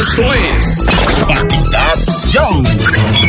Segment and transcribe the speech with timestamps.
[0.00, 0.86] Esto es
[1.26, 2.66] Patitas Young,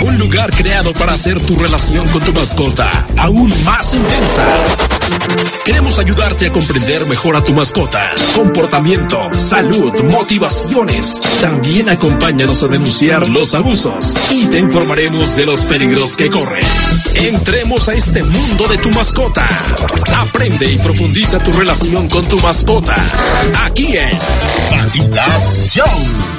[0.05, 4.43] un lugar creado para hacer tu relación con tu mascota aún más intensa.
[5.65, 8.01] Queremos ayudarte a comprender mejor a tu mascota,
[8.35, 11.21] comportamiento, salud, motivaciones.
[11.41, 16.65] También acompáñanos a denunciar los abusos y te informaremos de los peligros que corren.
[17.15, 19.45] Entremos a este mundo de tu mascota.
[20.17, 22.95] Aprende y profundiza tu relación con tu mascota.
[23.65, 24.17] Aquí en
[24.69, 26.38] Patitas Young.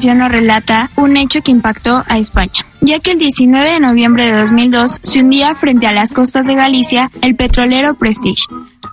[0.00, 4.24] Canción nos relata un hecho que impactó a España, ya que el 19 de noviembre
[4.24, 8.44] de 2002 se hundía frente a las costas de Galicia el petrolero Prestige,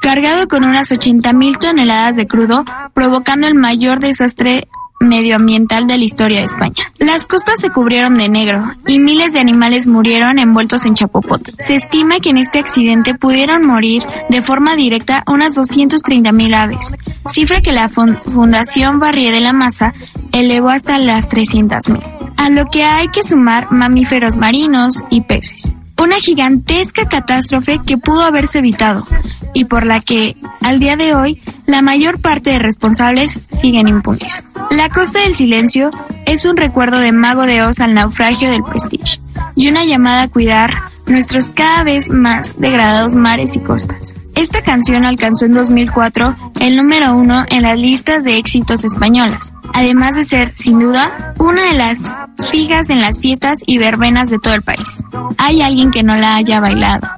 [0.01, 4.67] cargado con unas 80.000 toneladas de crudo, provocando el mayor desastre
[4.99, 6.91] medioambiental de la historia de España.
[6.99, 11.53] Las costas se cubrieron de negro y miles de animales murieron envueltos en chapopote.
[11.59, 16.93] Se estima que en este accidente pudieron morir de forma directa unas 230.000 aves,
[17.27, 19.93] cifra que la Fundación Barrié de la Masa
[20.31, 25.76] elevó hasta las 300.000, a lo que hay que sumar mamíferos marinos y peces.
[26.01, 29.05] Una gigantesca catástrofe que pudo haberse evitado
[29.53, 34.45] y por la que, al día de hoy, la mayor parte de responsables siguen impunes.
[34.71, 35.91] La Costa del Silencio
[36.25, 39.19] es un recuerdo de Mago de Oz al naufragio del Prestige
[39.55, 44.15] y una llamada a cuidar nuestros cada vez más degradados mares y costas.
[44.37, 50.15] Esta canción alcanzó en 2004 el número uno en las listas de éxitos españolas, además
[50.15, 52.13] de ser, sin duda, una de las
[52.51, 55.03] fijas en las fiestas y verbenas de todo el país.
[55.39, 57.09] ¿Hay alguien que no la haya bailado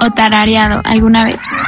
[0.00, 1.58] o tarareado alguna vez?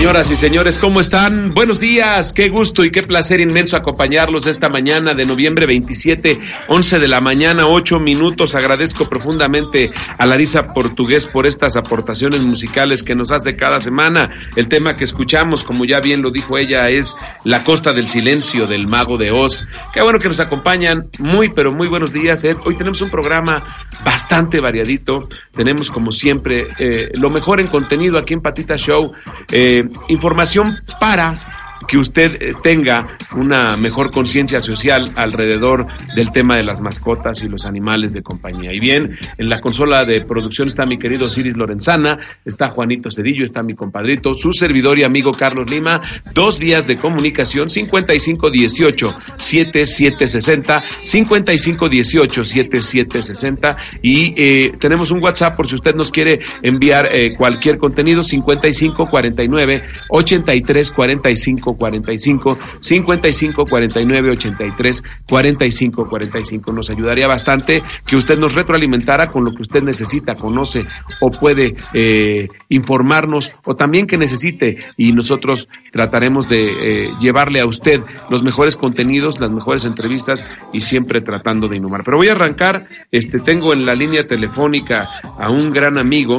[0.00, 1.52] Señoras y señores, ¿cómo están?
[1.52, 6.98] Buenos días, qué gusto y qué placer inmenso acompañarlos esta mañana de noviembre 27, 11
[7.00, 8.54] de la mañana, 8 minutos.
[8.54, 14.30] Agradezco profundamente a Larisa Portugués por estas aportaciones musicales que nos hace cada semana.
[14.56, 17.14] El tema que escuchamos, como ya bien lo dijo ella, es
[17.44, 19.66] La Costa del Silencio del Mago de Oz.
[19.92, 21.10] Qué bueno que nos acompañan.
[21.18, 22.42] Muy, pero muy buenos días.
[22.44, 22.56] Ed.
[22.64, 25.28] Hoy tenemos un programa bastante variadito.
[25.54, 29.12] Tenemos, como siempre, eh, lo mejor en contenido aquí en Patita Show.
[29.52, 31.49] Eh, información para
[31.86, 37.48] que usted eh, tenga una mejor conciencia social alrededor del tema de las mascotas y
[37.48, 38.70] los animales de compañía.
[38.72, 43.44] Y bien, en la consola de producción está mi querido Ciris Lorenzana, está Juanito Cedillo,
[43.44, 46.00] está mi compadrito, su servidor y amigo Carlos Lima,
[46.34, 55.74] dos vías de comunicación 5518 7760 5518 7760 y eh, tenemos un WhatsApp por si
[55.74, 66.72] usted nos quiere enviar eh, cualquier contenido 5549 8345 45 55 49 83 45 45.
[66.72, 70.84] Nos ayudaría bastante que usted nos retroalimentara con lo que usted necesita, conoce
[71.20, 77.66] o puede eh, informarnos o también que necesite y nosotros trataremos de eh, llevarle a
[77.66, 82.02] usted los mejores contenidos, las mejores entrevistas y siempre tratando de innovar.
[82.04, 85.08] Pero voy a arrancar, este tengo en la línea telefónica
[85.38, 86.38] a un gran amigo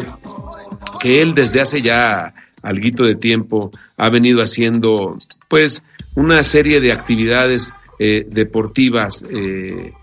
[1.00, 5.16] que él desde hace ya alguito de tiempo ha venido haciendo
[5.48, 5.84] pues
[6.16, 9.94] una serie de actividades eh, deportivas, eh,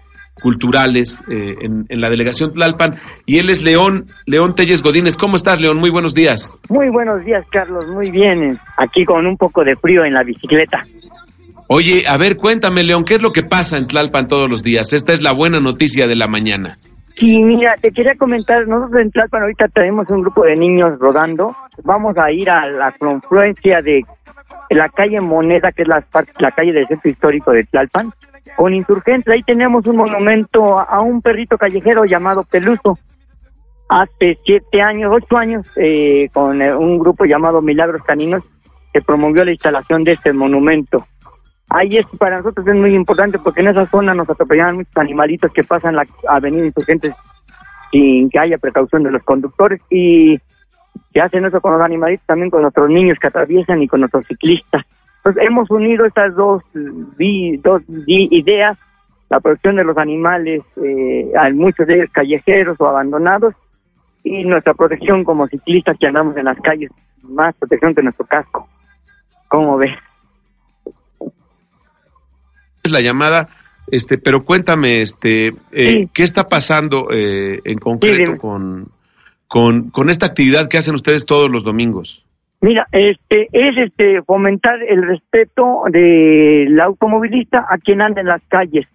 [0.41, 5.17] culturales eh, en, la delegación Tlalpan y él es León, León Telles Godínez.
[5.17, 5.79] ¿Cómo estás, León?
[5.79, 6.57] Muy buenos días.
[6.69, 7.87] Muy buenos días, Carlos.
[7.89, 8.59] Muy bien.
[8.77, 10.85] Aquí con un poco de frío en la bicicleta.
[11.69, 14.93] Oye, a ver, cuéntame, León, ¿qué es lo que pasa en Tlalpan todos los días?
[14.93, 16.79] Esta es la buena noticia de la mañana.
[17.19, 21.53] Sí, mira, te quería comentar, nosotros en Tlalpan ahorita tenemos un grupo de niños rodando,
[21.83, 24.05] vamos a ir a la confluencia de
[24.71, 26.05] la calle Moneda, que es la,
[26.39, 28.13] la calle del centro histórico de Tlalpan,
[28.57, 32.97] con insurgentes, ahí tenemos un monumento a, un perrito callejero llamado Peluso,
[33.89, 38.45] hace siete años, ocho años, eh, con eh, un grupo llamado Milagros Caninos,
[38.93, 40.99] que promovió la instalación de este monumento.
[41.71, 45.53] Ahí es, para nosotros es muy importante porque en esa zona nos atropellan muchos animalitos
[45.53, 47.15] que pasan la avenida Insurgentes
[47.91, 50.39] sin que haya precaución de los conductores y
[51.13, 54.27] se hacen eso con los animalitos, también con nuestros niños que atraviesan y con nuestros
[54.27, 54.85] ciclistas.
[55.19, 58.79] Entonces hemos unido estas dos, dos ideas,
[59.29, 63.55] la protección de los animales, eh, muchos de ellos callejeros o abandonados,
[64.25, 66.91] y nuestra protección como ciclistas que andamos en las calles,
[67.23, 68.69] más protección que nuestro casco.
[69.49, 69.97] ¿Cómo ves?
[72.85, 73.49] La llamada,
[73.91, 78.89] este, pero cuéntame, este, eh, ¿qué está pasando eh, en concreto con,
[79.47, 82.25] con, con esta actividad que hacen ustedes todos los domingos?
[82.61, 88.87] Mira, este es este fomentar el respeto del automovilista a quien anda en las calles.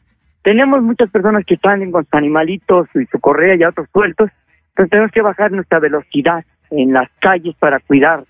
[0.44, 4.30] Tenemos muchas personas que están con sus animalitos y su correa y otros sueltos,
[4.70, 8.26] entonces tenemos que bajar nuestra velocidad en las calles para cuidar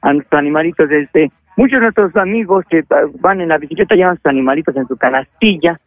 [0.00, 0.90] a nuestros animalitos.
[0.90, 2.84] Este, Muchos de nuestros amigos que
[3.20, 5.78] van en la bicicleta llevan sus animalitos en su canastilla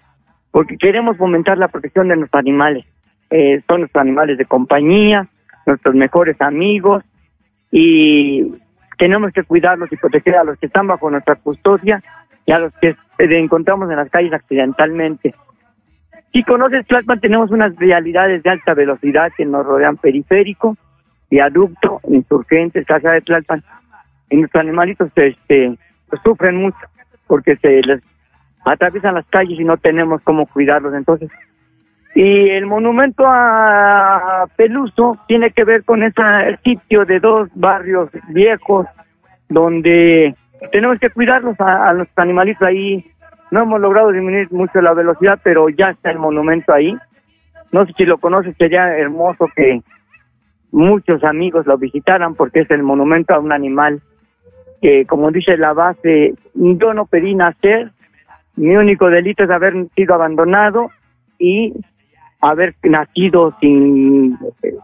[0.51, 2.85] porque queremos fomentar la protección de nuestros animales.
[3.29, 5.27] Eh, son nuestros animales de compañía,
[5.65, 7.03] nuestros mejores amigos
[7.71, 8.53] y
[8.97, 12.01] tenemos que cuidarlos y proteger a los que están bajo nuestra custodia
[12.45, 15.33] y a los que encontramos en las calles accidentalmente.
[16.31, 20.77] Si conoces Tlalpan, tenemos unas realidades de alta velocidad que nos rodean periférico,
[21.29, 23.63] viaducto, insurgentes, casa de Tlalpan.
[24.29, 25.77] Y nuestros animalitos este,
[26.09, 26.77] pues, sufren mucho
[27.27, 28.01] porque se les
[28.65, 30.93] atraviesan las calles y no tenemos cómo cuidarlos.
[30.93, 31.29] Entonces,
[32.15, 36.21] y el monumento a Peluso tiene que ver con ese
[36.63, 38.87] sitio de dos barrios viejos
[39.49, 40.33] donde
[40.71, 43.05] tenemos que cuidarlos a, a los animalitos ahí.
[43.51, 46.97] No hemos logrado disminuir mucho la velocidad, pero ya está el monumento ahí.
[47.71, 49.81] No sé si lo conoces, sería hermoso que
[50.71, 54.01] muchos amigos lo visitaran porque es el monumento a un animal
[54.81, 57.91] que, como dice la base, yo no pedí nacer,
[58.55, 60.89] mi único delito es haber sido abandonado
[61.37, 61.73] y
[62.41, 64.37] haber nacido sin,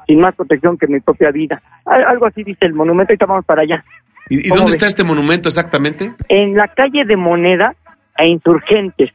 [0.07, 1.61] sin más protección que mi propia vida.
[1.85, 3.83] Algo así dice el monumento, y vamos para allá.
[4.29, 6.13] ¿Y, dónde está este monumento exactamente?
[6.29, 7.75] En la calle de Moneda
[8.17, 9.11] e Insurgentes,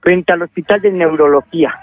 [0.00, 1.74] frente al Hospital de Neurología.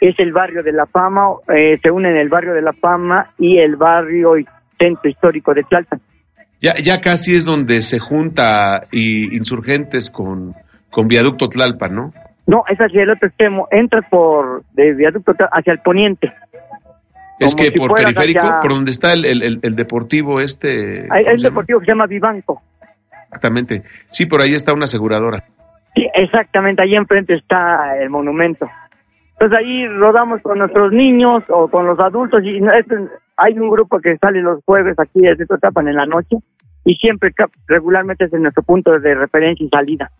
[0.00, 3.58] Es el barrio de La Fama, eh, se unen el barrio de La Fama y
[3.58, 4.46] el barrio y
[4.78, 6.00] centro histórico de Tlalpan.
[6.60, 10.54] Ya, ya casi es donde se junta y Insurgentes con,
[10.90, 12.12] con Viaducto Tlalpan, ¿no?
[12.46, 13.66] No, es hacia el otro extremo.
[13.70, 16.32] Entras por de Viaducto hacia el poniente.
[17.38, 21.06] Es que por periférico, por donde está el, el, el, deportivo este...
[21.10, 22.60] Hay el deportivo que se llama Vivanco.
[23.28, 23.82] Exactamente.
[24.10, 25.44] Sí, por ahí está una aseguradora.
[25.94, 26.82] Sí, exactamente.
[26.82, 28.68] Ahí enfrente está el monumento.
[29.32, 32.60] Entonces ahí rodamos con nuestros niños o con los adultos y
[33.38, 36.36] hay un grupo que sale los jueves aquí desde Tapan en la noche
[36.84, 37.30] y siempre
[37.66, 40.10] regularmente es en nuestro punto de referencia y salida.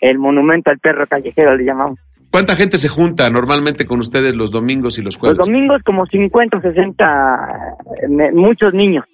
[0.00, 1.98] El monumento al perro callejero le llamamos.
[2.30, 5.38] ¿Cuánta gente se junta normalmente con ustedes los domingos y los jueves?
[5.38, 7.74] Los domingos como 50 o 60,
[8.34, 9.04] muchos niños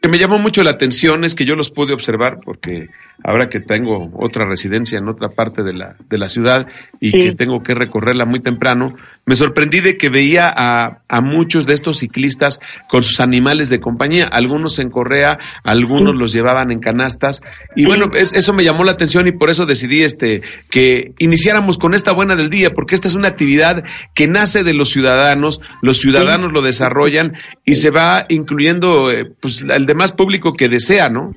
[0.00, 2.86] que me llamó mucho la atención es que yo los pude observar porque
[3.24, 6.68] ahora que tengo otra residencia en otra parte de la, de la ciudad
[7.00, 8.94] y que tengo que recorrerla muy temprano,
[9.28, 12.58] me sorprendí de que veía a, a, muchos de estos ciclistas
[12.88, 17.42] con sus animales de compañía, algunos en correa, algunos los llevaban en canastas.
[17.76, 21.92] Y bueno, eso me llamó la atención y por eso decidí este que iniciáramos con
[21.92, 25.98] esta buena del día porque esta es una actividad que nace de los ciudadanos, los
[25.98, 27.34] ciudadanos lo desarrollan
[27.66, 31.32] y se va incluyendo eh, pues el demás público que desea, ¿no?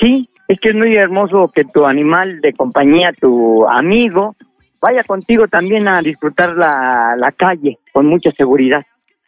[0.00, 4.34] Sí, es que es muy hermoso que tu animal de compañía, tu amigo,
[4.82, 8.82] vaya contigo también a disfrutar la, la calle con mucha seguridad.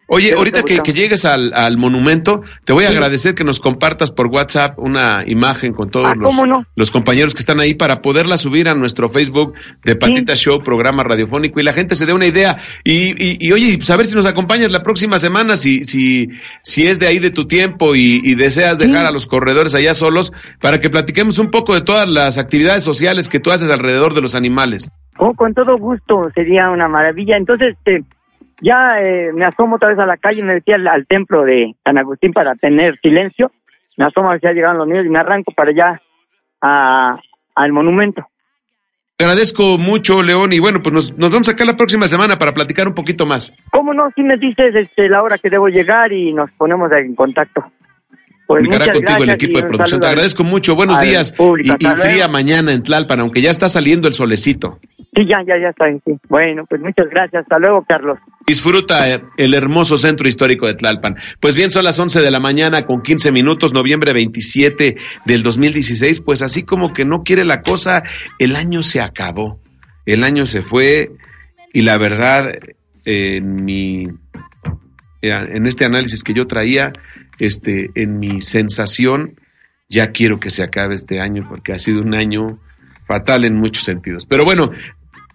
[0.07, 4.27] Oye, ahorita que, llegues al, al, monumento, te voy a agradecer que nos compartas por
[4.27, 6.35] WhatsApp una imagen con todos ah, los,
[6.77, 11.05] los, compañeros que están ahí para poderla subir a nuestro Facebook de Patita Show, programa
[11.05, 12.59] radiofónico, y la gente se dé una idea.
[12.85, 16.29] Y, y, y oye, saber si nos acompañas la próxima semana, si, si,
[16.63, 20.33] si es de ahí de tu tiempo y, deseas dejar a los corredores allá solos,
[20.61, 24.21] para que platiquemos un poco de todas las actividades sociales que tú haces alrededor de
[24.21, 24.91] los animales.
[25.19, 27.37] Oh, con todo gusto, sería una maravilla.
[27.37, 28.05] Entonces, este
[28.61, 31.99] ya eh, me asomo otra vez a la calle, me metí al, templo de San
[31.99, 33.51] Agustín para tener silencio.
[33.97, 36.01] Me asomo a ver si ya llegaron los niños y me arranco para allá
[36.61, 37.19] a,
[37.55, 38.27] al monumento.
[39.17, 42.53] Te agradezco mucho, León, y bueno, pues nos, nos vamos acá la próxima semana para
[42.53, 43.53] platicar un poquito más.
[43.71, 44.11] ¿Cómo no?
[44.17, 47.65] Si me dices este, la hora que debo llegar y nos ponemos en contacto.
[48.47, 50.01] Pues contigo el equipo de producción.
[50.01, 50.75] Te agradezco mucho.
[50.75, 51.35] Buenos días.
[51.39, 54.79] y, y fría mañana en Tlalpan, aunque ya está saliendo el solecito.
[55.15, 55.87] Sí, ya, ya, ya está.
[56.05, 56.19] Sí.
[56.29, 57.43] Bueno, pues muchas gracias.
[57.43, 58.19] Hasta luego, Carlos.
[58.47, 61.17] Disfruta eh, el hermoso centro histórico de Tlalpan.
[61.41, 66.21] Pues bien, son las 11 de la mañana con 15 minutos, noviembre 27 del 2016.
[66.21, 68.03] Pues así como que no quiere la cosa,
[68.39, 69.61] el año se acabó.
[70.05, 71.13] El año se fue
[71.73, 72.51] y la verdad,
[73.05, 74.07] en mi,
[75.29, 76.93] en este análisis que yo traía,
[77.39, 79.35] este, en mi sensación,
[79.89, 82.59] ya quiero que se acabe este año porque ha sido un año
[83.07, 84.27] fatal en muchos sentidos.
[84.27, 84.71] Pero bueno,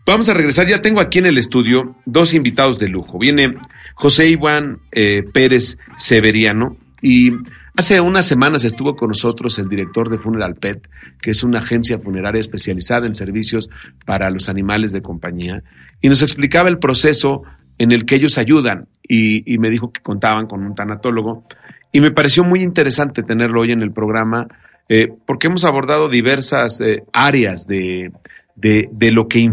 [0.10, 3.20] Vamos a regresar, ya tengo aquí en el estudio dos invitados de lujo.
[3.20, 3.54] Viene
[3.94, 7.30] José Iván eh, Pérez Severiano y
[7.78, 10.80] hace unas semanas estuvo con nosotros el director de Funeral Pet,
[11.22, 13.70] que es una agencia funeraria especializada en servicios
[14.04, 15.62] para los animales de compañía,
[16.02, 17.44] y nos explicaba el proceso
[17.78, 21.44] en el que ellos ayudan y, me dijo que contaban con un tanatólogo.
[21.92, 24.48] Y me pareció muy interesante tenerlo hoy en el programa
[24.88, 28.12] eh, porque hemos abordado diversas eh, áreas de,
[28.56, 29.50] de, de, lo que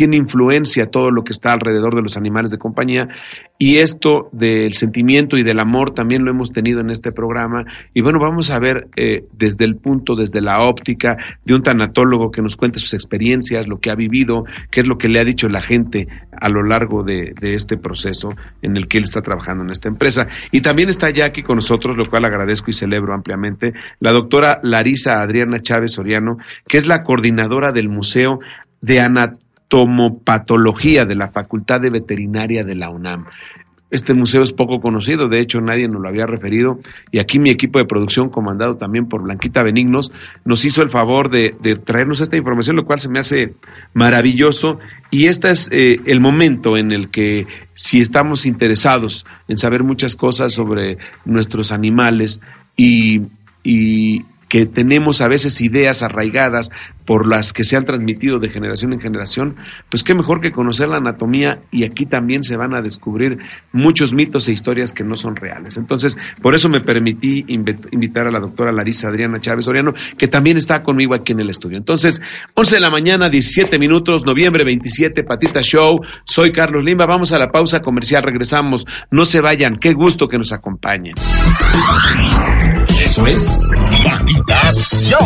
[0.00, 3.08] tiene influencia todo lo que está alrededor de los animales de compañía
[3.58, 7.64] y esto del sentimiento y del amor también lo hemos tenido en este programa.
[7.92, 12.30] Y bueno vamos a ver eh, desde el punto desde la óptica de un tanatólogo
[12.30, 15.24] que nos cuente sus experiencias lo que ha vivido qué es lo que le ha
[15.24, 18.28] dicho la gente a lo largo de, este proceso
[18.62, 20.28] en el que él está trabajando en esta empresa.
[20.50, 24.60] Y también está ya aquí con nosotros lo cual agradezco y celebro ampliamente la doctora
[24.62, 28.38] Larisa Adriana Chávez Soriano que es la coordinadora del museo
[28.80, 33.26] de Anatomía entomopatología de la Facultad de Veterinaria de la UNAM.
[33.90, 36.78] Este museo es poco conocido, de hecho nadie nos lo había referido
[37.10, 40.12] y aquí mi equipo de producción, comandado también por Blanquita Benignos,
[40.44, 43.54] nos hizo el favor de, traernos esta información, lo cual se me hace
[43.92, 44.78] maravilloso
[45.10, 50.14] y este es eh, el momento en el que si estamos interesados en saber muchas
[50.14, 52.40] cosas sobre nuestros animales
[52.76, 53.22] y,
[53.64, 56.70] y que tenemos a veces ideas arraigadas
[57.06, 59.56] por las que se han transmitido de generación en generación,
[59.88, 63.38] pues qué mejor que conocer la anatomía y aquí también se van a descubrir
[63.72, 65.76] muchos mitos e historias que no son reales.
[65.76, 70.56] Entonces, por eso me permití invitar a la doctora Larisa Adriana Chávez Oriano, que también
[70.56, 71.78] está conmigo aquí en el estudio.
[71.78, 72.20] Entonces,
[72.54, 76.00] 11 de la mañana, 17 minutos, noviembre 27, Patita Show.
[76.24, 77.06] Soy Carlos Limba.
[77.06, 78.84] Vamos a la pausa comercial, regresamos.
[79.12, 81.14] No se vayan, qué gusto que nos acompañen.
[82.92, 83.62] Eso es
[84.04, 85.18] Patitas Show.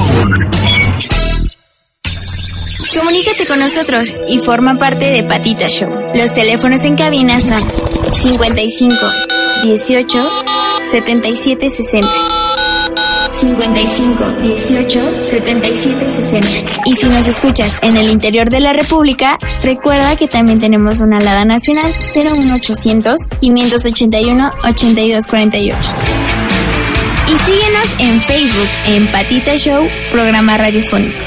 [2.98, 5.88] Comunícate con nosotros y forma parte de Patita Show.
[6.14, 7.60] Los teléfonos en cabina son
[8.12, 8.94] 55
[9.64, 10.28] 18
[10.84, 12.08] 77 60.
[13.32, 16.48] 55 18 77 60.
[16.86, 21.16] Y si nos escuchas en el interior de la República, recuerda que también tenemos una
[21.18, 26.23] alada nacional 01800 581 8248.
[27.34, 31.24] Y síguenos en Facebook en Patita Show, programa radiofónico.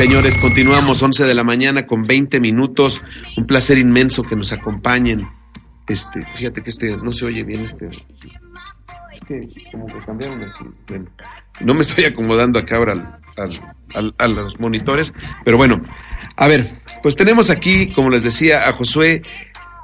[0.00, 3.02] Señores, continuamos 11 de la mañana con 20 minutos.
[3.36, 5.28] Un placer inmenso que nos acompañen.
[5.86, 7.88] Este, fíjate que este no se oye bien este.
[7.88, 10.64] Es que como que cambiaron aquí.
[10.88, 11.10] Bueno,
[11.60, 13.20] no me estoy acomodando acá ahora
[14.16, 15.12] a los monitores,
[15.44, 15.82] pero bueno,
[16.34, 19.20] a ver, pues tenemos aquí, como les decía, a Josué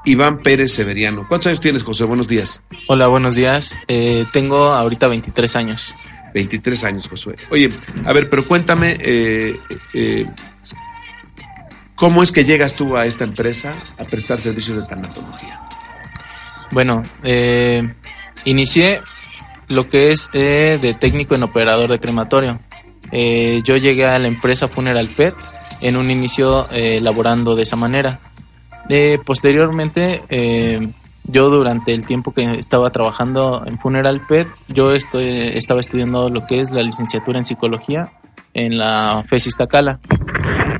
[0.06, 1.26] Iván Pérez Severiano.
[1.28, 2.04] ¿Cuántos años tienes, José?
[2.04, 2.62] Buenos días.
[2.88, 3.76] Hola, buenos días.
[3.86, 5.94] Eh, tengo ahorita 23 años.
[6.36, 7.36] 23 años, Josué.
[7.50, 7.70] Oye,
[8.04, 9.58] a ver, pero cuéntame, eh,
[9.94, 10.26] eh,
[11.94, 15.62] ¿cómo es que llegas tú a esta empresa a prestar servicios de tanatología?
[16.72, 17.82] Bueno, eh,
[18.44, 19.00] inicié
[19.68, 22.60] lo que es de técnico en operador de crematorio.
[23.10, 25.34] yo llegué a la empresa Funeral Pet
[25.80, 26.68] en un inicio
[27.00, 28.20] laborando de esa manera.
[29.24, 30.22] posteriormente
[31.28, 36.46] yo durante el tiempo que estaba trabajando en Funeral Pet, yo estoy, estaba estudiando lo
[36.46, 38.10] que es la licenciatura en psicología
[38.56, 40.00] en la FES Iztacala.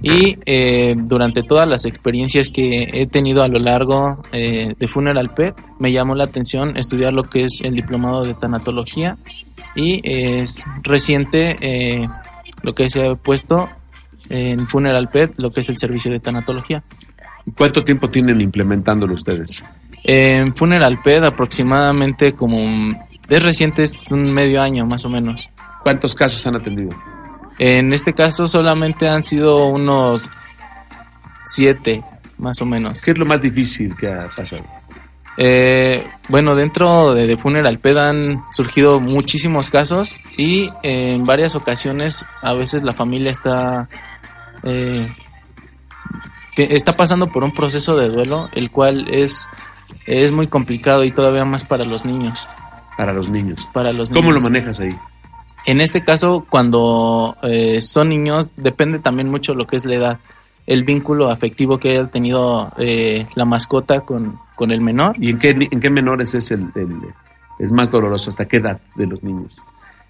[0.02, 5.34] Y eh, durante todas las experiencias que he tenido a lo largo eh, de Funeral
[5.34, 9.18] Pet, me llamó la atención estudiar lo que es el diplomado de tanatología
[9.74, 12.08] y es reciente eh,
[12.62, 13.68] lo que se ha puesto
[14.30, 16.82] en Funeral Pet, lo que es el servicio de tanatología.
[17.56, 19.62] ¿Cuánto tiempo tienen implementándolo ustedes?
[20.08, 22.58] En Funeral Ped aproximadamente como
[23.28, 25.48] es reciente, es un medio año más o menos.
[25.82, 26.90] ¿Cuántos casos han atendido?
[27.58, 30.28] En este caso solamente han sido unos
[31.44, 32.04] siete,
[32.38, 33.02] más o menos.
[33.02, 34.62] ¿Qué es lo más difícil que ha pasado?
[35.38, 42.54] Eh, bueno, dentro de, Funeral Ped han surgido muchísimos casos y en varias ocasiones a
[42.54, 43.88] veces la familia está
[44.62, 45.08] eh,
[46.56, 49.48] está pasando por un proceso de duelo, el cual es
[50.06, 52.48] es muy complicado y todavía más para los niños.
[52.96, 53.58] Para los niños.
[53.72, 54.96] Para los ¿Cómo lo manejas ahí?
[55.66, 60.20] En este caso, cuando eh, son niños, depende también mucho lo que es la edad,
[60.66, 65.16] el vínculo afectivo que haya tenido eh, la mascota con, con, el menor.
[65.20, 66.70] ¿Y en qué, en qué menores es el,
[67.58, 68.28] es más doloroso?
[68.28, 69.56] ¿Hasta qué edad de los niños?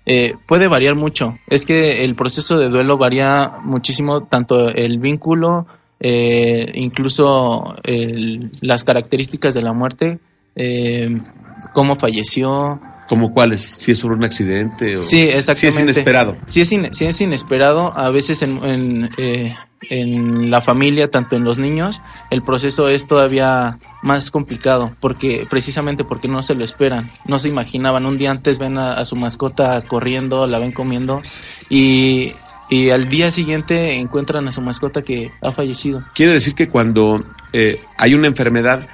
[0.04, 1.38] Eh, puede variar mucho.
[1.48, 5.66] Es que el proceso de duelo varía muchísimo, tanto el vínculo
[6.00, 7.74] eh, incluso
[8.60, 10.18] las características de la muerte,
[10.54, 11.08] eh,
[11.72, 12.80] cómo falleció.
[13.08, 13.60] ¿Como cuáles?
[13.60, 15.54] Si es por un accidente o sí, exactamente.
[15.54, 16.36] si es inesperado.
[16.46, 19.54] Si es, si es inesperado, a veces en, en, eh,
[19.90, 26.04] en, la familia, tanto en los niños, el proceso es todavía más complicado, porque precisamente
[26.04, 28.06] porque no se lo esperan, no se imaginaban.
[28.06, 31.22] Un día antes ven a su mascota corriendo, la ven comiendo
[31.70, 32.34] y
[32.68, 36.02] y al día siguiente encuentran a su mascota que ha fallecido.
[36.14, 38.88] Quiere decir que cuando eh, hay una enfermedad,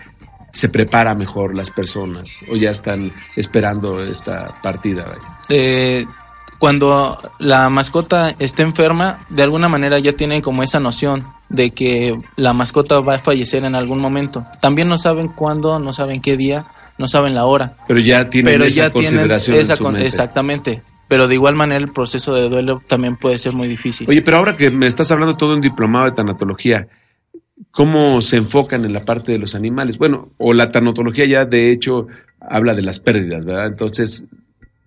[0.53, 5.07] se prepara mejor las personas o ya están esperando esta partida?
[5.49, 6.05] Eh,
[6.59, 12.15] cuando la mascota esté enferma, de alguna manera ya tienen como esa noción de que
[12.37, 14.45] la mascota va a fallecer en algún momento.
[14.61, 16.67] También no saben cuándo, no saben qué día,
[16.99, 17.79] no saben la hora.
[17.89, 20.07] Pero ya tienen Pero esa ya tienen consideración en esa su con- mente.
[20.07, 20.83] exactamente.
[21.12, 24.09] Pero de igual manera el proceso de duelo también puede ser muy difícil.
[24.09, 26.88] Oye, pero ahora que me estás hablando todo un diplomado de tanatología,
[27.70, 29.98] ¿cómo se enfocan en la parte de los animales?
[29.98, 32.07] Bueno, o la tanatología ya de hecho
[32.40, 33.66] habla de las pérdidas, ¿verdad?
[33.66, 34.25] Entonces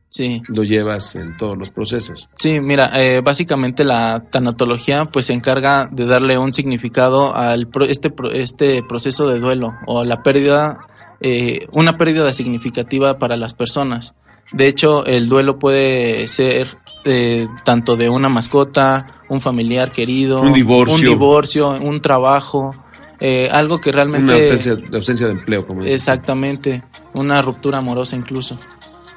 [0.07, 0.41] Sí.
[0.47, 2.27] lo llevas en todos los procesos.
[2.33, 7.85] Sí, mira, eh, básicamente la tanatología pues se encarga de darle un significado al pro-
[7.85, 10.79] este pro- este proceso de duelo o la pérdida
[11.21, 14.15] eh, una pérdida significativa para las personas.
[14.51, 20.53] De hecho, el duelo puede ser eh, tanto de una mascota, un familiar querido, Un
[20.53, 20.95] divorcio.
[20.95, 22.75] un, divorcio, un trabajo,
[23.19, 28.59] eh, algo que realmente Una ausencia, ausencia de empleo, como exactamente, una ruptura amorosa incluso.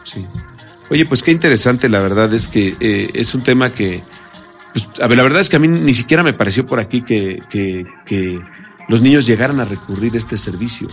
[0.05, 0.27] Sí.
[0.91, 4.03] Oye, pues qué interesante, la verdad es que eh, es un tema que,
[4.73, 7.03] pues, a ver, la verdad es que a mí ni siquiera me pareció por aquí
[7.03, 8.41] que, que, que
[8.88, 10.88] los niños llegaran a recurrir a este servicio.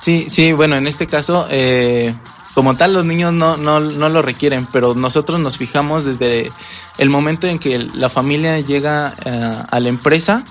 [0.00, 2.14] Sí, sí, bueno, en este caso, eh,
[2.56, 6.54] como tal, los niños no, no, no lo requieren, pero nosotros nos fijamos desde
[6.96, 10.42] el momento en que la familia llega eh, a la empresa,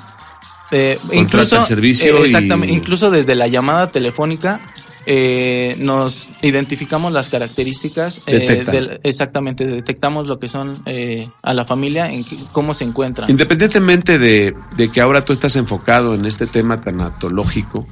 [0.70, 4.62] eh, incluso, el servicio eh, y- exactamente, incluso desde la llamada telefónica,
[5.08, 11.66] eh, nos identificamos las características, eh, del- exactamente, detectamos lo que son eh, a la
[11.66, 13.32] familia, en cómo se encuentran.
[13.32, 17.88] Independientemente de, de que ahora tú estás enfocado en este tema tanatológico,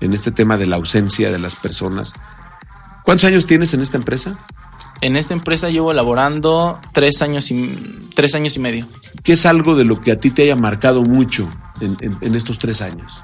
[0.00, 2.12] en este tema de la ausencia de las personas,
[3.02, 4.36] ¿cuántos años tienes en esta empresa?
[5.00, 8.88] En esta empresa llevo laborando tres años y, tres años y medio.
[9.24, 11.48] ¿Qué es algo de lo que a ti te haya marcado mucho
[11.80, 13.22] en, en- en estos tres años?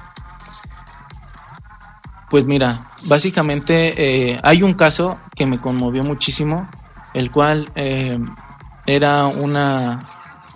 [2.29, 6.67] Pues mira, básicamente eh, hay un caso que me conmovió muchísimo,
[7.13, 8.19] el cual eh,
[8.85, 10.07] era una,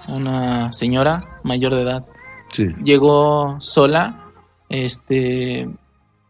[0.08, 2.06] una señora mayor de edad.
[2.52, 2.66] Sí.
[2.84, 4.30] Llegó sola,
[4.70, 5.68] este,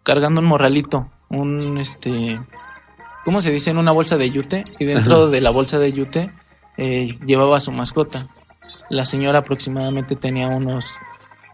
[0.03, 2.39] cargando un morralito, un, este,
[3.23, 3.71] ¿cómo se dice?
[3.71, 5.27] En una bolsa de yute, y dentro Ajá.
[5.27, 6.31] de la bolsa de yute
[6.77, 8.27] eh, llevaba a su mascota.
[8.89, 10.95] La señora aproximadamente tenía unos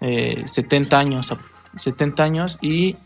[0.01, 1.33] eh, 70 años,
[1.75, 2.97] 70 años y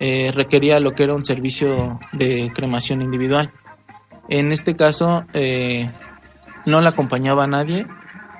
[0.00, 3.52] eh, requería lo que era un servicio de cremación individual.
[4.28, 5.90] En este caso eh,
[6.66, 7.86] no la acompañaba nadie,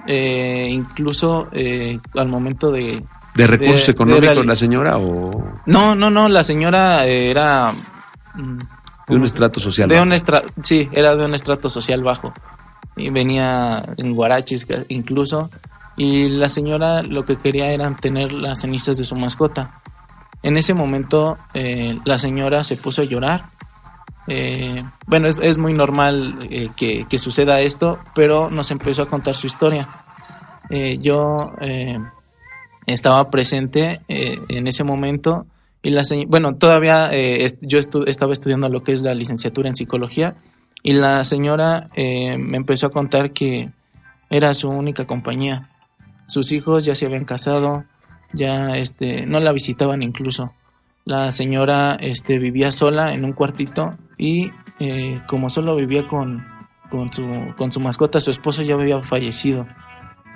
[0.06, 3.02] eh, incluso eh, al momento de...
[3.34, 5.30] ¿De recursos de económicos la señora o
[5.66, 7.72] No, no, no, la señora era...
[9.08, 9.88] de un estrato social?
[9.88, 10.06] de bajo?
[10.06, 12.32] un estra- sí, era de un estrato social bajo.
[12.96, 15.50] Y venía en guaraches incluso.
[15.96, 19.70] Y la señora lo que quería era tener las cenizas de su mascota.
[20.42, 23.44] En ese momento eh, la señora se puso a llorar.
[24.28, 29.08] Eh, bueno, es, es muy normal eh, que, que suceda esto, pero nos empezó a
[29.08, 29.88] contar su historia.
[30.70, 31.52] Eh, yo
[32.86, 35.46] estaba presente en ese momento
[35.82, 39.76] y la bueno, todavía eh, yo estu- estaba estudiando lo que es la licenciatura en
[39.76, 40.36] psicología
[40.82, 43.70] y la señora eh, me empezó a contar que
[44.30, 45.70] era su única compañía.
[46.26, 47.84] Sus hijos ya se habían casado,
[48.32, 50.52] ya este no la visitaban incluso.
[51.04, 56.44] La señora este vivía sola en un cuartito y eh, como solo vivía con,
[56.90, 57.24] con su
[57.56, 59.66] con su mascota, su esposo ya había fallecido.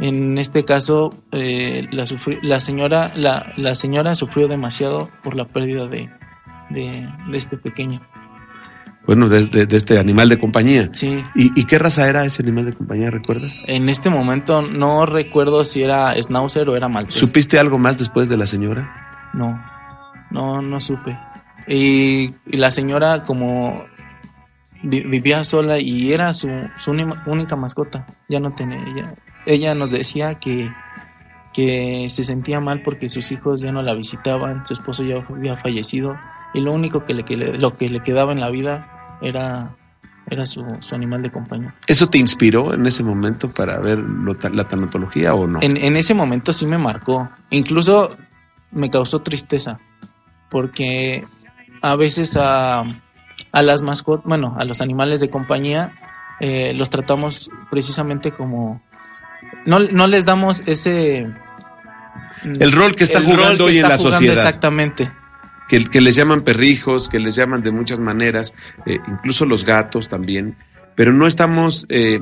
[0.01, 5.45] En este caso, eh, la, sufri- la, señora, la, la señora sufrió demasiado por la
[5.45, 6.11] pérdida de,
[6.71, 8.01] de, de este pequeño.
[9.07, 10.89] Bueno, de, de- de este animal de compañía.
[10.93, 13.61] Sí, ¿Y, y qué raza era ese animal de compañía, recuerdas?
[13.67, 17.17] en este momento no recuerdo si era schnauzer o era maltés.
[17.17, 19.31] ¿Supiste algo más después de la señora?
[19.35, 19.61] No,
[20.31, 21.19] no, no supe.
[21.69, 23.85] Y, y la señora como
[24.83, 26.93] vi- vivía sola y era su, su
[27.27, 29.15] única mascota, ya no tenía ella.
[29.47, 30.71] Ella nos decía que,
[31.53, 35.57] que se sentía mal porque sus hijos ya no la visitaban, su esposo ya había
[35.57, 36.17] fallecido
[36.55, 39.75] y lo único que le, que le- lo que le quedaba en la vida era,
[40.31, 41.75] era su, su animal de compañía.
[41.87, 45.59] ¿Eso te inspiró en ese momento para ver lo la tanatología o no?
[45.63, 47.29] En, en ese momento sí me marcó.
[47.51, 48.17] Incluso
[48.71, 49.79] me causó tristeza.
[50.51, 51.25] Porque
[51.81, 52.81] a veces a,
[53.53, 55.93] a las mascotas, bueno, a los animales de compañía,
[56.41, 58.83] eh, los tratamos precisamente como.
[59.67, 61.27] No, no les damos ese.
[62.45, 64.35] El rol que está jugando que hoy en la sociedad.
[64.35, 65.11] Exactamente.
[65.69, 68.53] que, que les llaman perrijos, que les llaman de muchas maneras,
[68.87, 70.57] eh, incluso los gatos también,
[70.97, 72.19] pero no estamos eh,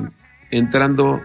[0.50, 1.22] entrando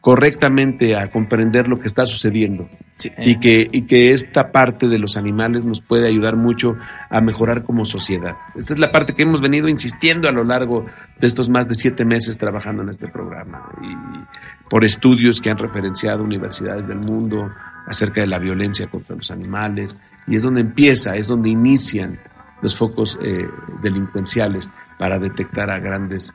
[0.00, 2.68] correctamente a comprender lo que está sucediendo
[3.00, 6.72] Sí, y eh, que, y que esta parte de los animales nos puede ayudar mucho
[7.08, 8.34] a mejorar como sociedad.
[8.54, 10.84] Esta es la parte que hemos venido insistiendo a lo largo
[11.18, 15.58] de estos más de siete meses trabajando en este programa y por estudios que han
[15.58, 17.50] referenciado universidades del mundo
[17.86, 22.18] acerca de la violencia contra los animales y es donde empieza, es donde inician
[22.62, 23.48] los focos eh,
[23.82, 26.32] delincuenciales para detectar a grandes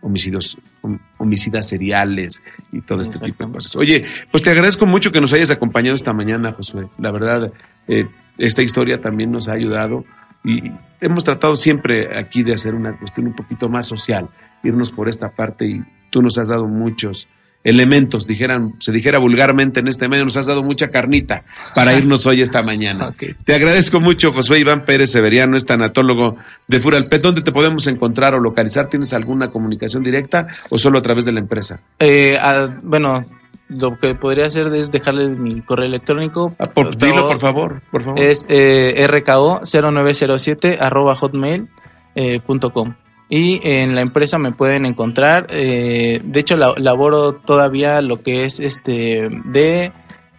[0.00, 3.76] homicidios, hom- homicidas seriales y todo este tipo de cosas.
[3.76, 6.88] Oye, pues te agradezco mucho que nos hayas acompañado esta mañana, Josué.
[6.98, 7.52] La verdad,
[7.88, 10.04] eh, esta historia también nos ha ayudado
[10.44, 14.28] y hemos tratado siempre aquí de hacer una cuestión un poquito más social,
[14.62, 17.28] irnos por esta parte y tú nos has dado muchos
[17.66, 22.24] elementos, dijeran, se dijera vulgarmente en este medio, nos has dado mucha carnita para irnos
[22.26, 23.12] hoy esta mañana.
[23.44, 26.36] Te agradezco mucho, Josué Iván Pérez Severiano, es tanatólogo
[26.68, 27.20] de Furalpet.
[27.20, 28.88] ¿Dónde te podemos encontrar o localizar?
[28.88, 31.80] ¿Tienes alguna comunicación directa o solo a través de la empresa?
[31.98, 32.38] Eh,
[32.82, 33.24] bueno,
[33.68, 36.54] lo que podría hacer es dejarle mi correo electrónico.
[36.60, 38.20] Ah, por- dilo, por favor, por favor.
[38.20, 41.68] Es eh, rko0907 arroba hotmail
[42.14, 42.94] eh, punto com.
[43.28, 48.44] Y en la empresa me pueden encontrar, eh, de hecho la- laboro todavía lo que
[48.44, 49.92] es este de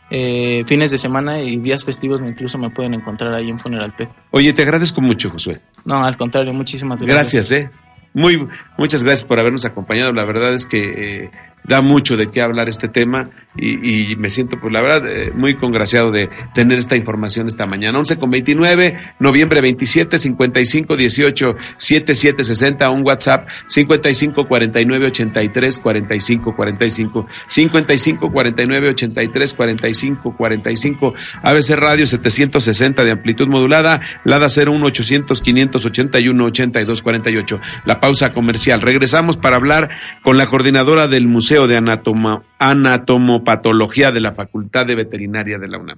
[0.09, 4.09] eh, fines de semana y días festivos, incluso me pueden encontrar ahí en Funeral Pet.
[4.31, 5.59] Oye, te agradezco mucho, Josué.
[5.83, 7.33] No, al contrario, muchísimas gracias.
[7.33, 7.69] Gracias, eh.
[8.13, 8.47] Muy,
[8.77, 10.13] muchas gracias por habernos acompañado.
[10.13, 10.79] La verdad es que
[11.25, 11.31] eh,
[11.63, 15.31] da mucho de qué hablar este tema y, y me siento, pues la verdad, eh,
[15.33, 17.97] muy congraciado de tener esta información esta mañana.
[17.97, 26.55] 11 con 29, noviembre 27, 55 18 77 60, un WhatsApp 55 49 83 45
[26.55, 35.41] 45, 55 49 83 45 45, ABC Radio 760 de amplitud modulada, Lada 01 800
[35.41, 37.59] 581 82 48.
[37.85, 38.81] La pausa comercial.
[38.81, 39.89] Regresamos para hablar
[40.21, 45.79] con la coordinadora del Museo de Anatoma- Anatomopatología de la Facultad de Veterinaria de la
[45.79, 45.97] UNAM.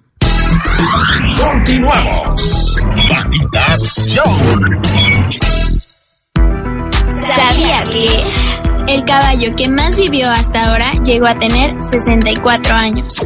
[1.51, 2.77] Continuamos.
[3.09, 4.81] Patitación.
[7.35, 13.25] ¿Sabías que el caballo que más vivió hasta ahora llegó a tener 64 años?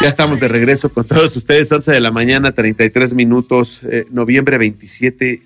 [0.00, 4.56] Ya estamos de regreso con todos ustedes, 11 de la mañana, 33 minutos, eh, noviembre
[4.56, 5.42] 27.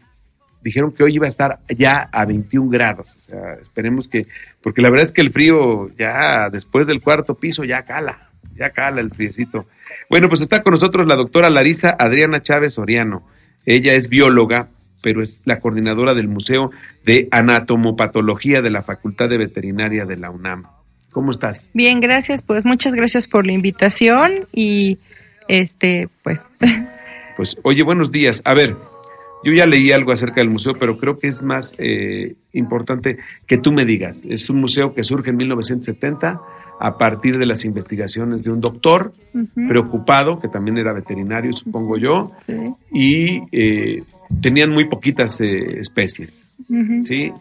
[0.62, 3.09] Dijeron que hoy iba a estar ya a 21 grados.
[3.18, 4.27] O sea, esperemos que,
[4.62, 8.70] porque la verdad es que el frío ya después del cuarto piso ya cala, ya
[8.70, 9.66] cala el friecito.
[10.09, 13.27] Bueno, pues está con nosotros la doctora Larisa Adriana Chávez Soriano.
[13.66, 14.68] Ella es bióloga,
[15.05, 16.71] pero es la coordinadora del Museo
[17.05, 20.64] de Anatomopatología de la Facultad de Veterinaria de la UNAM.
[21.12, 21.71] ¿Cómo estás?
[21.75, 22.40] Bien, gracias.
[22.40, 24.99] Pues muchas gracias por la invitación y
[25.47, 26.40] este, pues
[27.37, 28.40] Pues, oye, buenos días.
[28.45, 28.77] A ver,
[29.45, 33.59] yo ya leí algo acerca del museo, pero creo que es más eh, importante que
[33.59, 34.23] tú me digas.
[34.27, 36.40] Es un museo que surge en 1970
[36.81, 39.12] a partir de las investigaciones de un doctor
[39.55, 44.03] preocupado, que también era veterinario, supongo yo, sí, y eh,
[44.43, 46.51] tenían muy poquitas eh, especies.
[47.01, 47.33] ¿sí?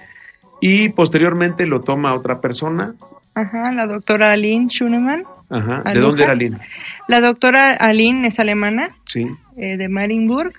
[0.62, 2.93] Y posteriormente lo toma otra persona.
[3.36, 5.24] Ajá, la doctora Aline Schunemann.
[5.50, 5.82] Ajá.
[5.84, 6.02] ¿De Aluja.
[6.08, 6.60] dónde era Lina?
[7.08, 9.26] La doctora Aline es alemana, Sí.
[9.58, 10.54] eh, de Marienburg.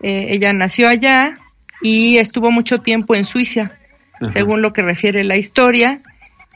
[0.00, 1.38] Eh, ella nació allá
[1.82, 3.72] y estuvo mucho tiempo en Suiza,
[4.20, 4.32] Ajá.
[4.32, 6.00] según lo que refiere la historia.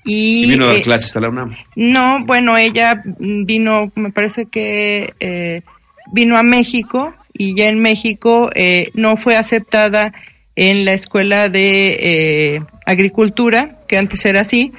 [0.05, 1.55] Y, Y vino a dar eh, clases a la UNAM.
[1.77, 5.63] No, bueno, ella vino, me parece que
[6.13, 10.13] vino a México y ya en México eh, no fue aceptada
[10.57, 14.73] en la escuela de eh, agricultura, que antes era así.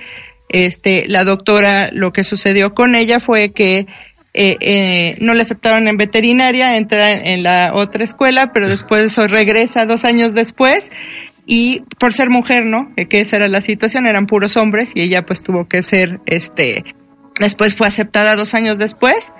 [0.50, 3.88] Este, la doctora, lo que sucedió con ella fue que
[4.36, 9.86] eh, eh, no le aceptaron en veterinaria, entra en la otra escuela, pero después regresa
[9.86, 10.92] dos años después
[11.46, 12.94] y por ser mujer, ¿no?
[12.96, 16.84] Que esa era la situación, eran puros hombres y ella pues tuvo que ser, este,
[17.40, 19.32] después fue aceptada dos años después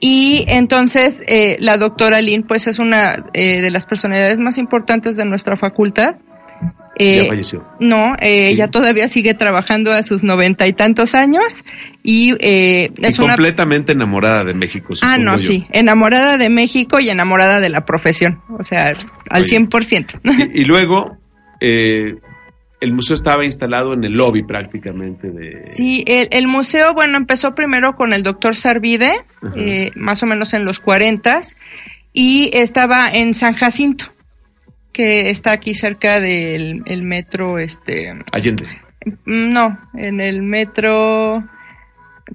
[0.00, 5.16] Y entonces eh, la doctora Lynn pues es una eh, de las personalidades más importantes
[5.16, 6.16] de nuestra facultad.
[6.96, 7.64] Eh, ya falleció.
[7.80, 11.64] No, eh, ella todavía sigue trabajando a sus noventa y tantos años
[12.04, 13.34] y eh, es y una...
[13.34, 14.94] completamente enamorada de México.
[15.02, 15.38] Ah, no, yo.
[15.38, 18.94] sí, enamorada de México y enamorada de la profesión, o sea,
[19.30, 19.58] al Oye.
[19.58, 20.20] 100%.
[20.54, 21.16] Y, y luego,
[21.60, 22.14] eh,
[22.84, 25.62] el museo estaba instalado en el lobby prácticamente de...
[25.72, 29.12] Sí, el, el museo, bueno, empezó primero con el doctor Sarvide,
[29.56, 31.40] eh, más o menos en los 40
[32.12, 34.06] y estaba en San Jacinto,
[34.92, 38.66] que está aquí cerca del el metro, este, Allende.
[39.24, 41.42] no, en el metro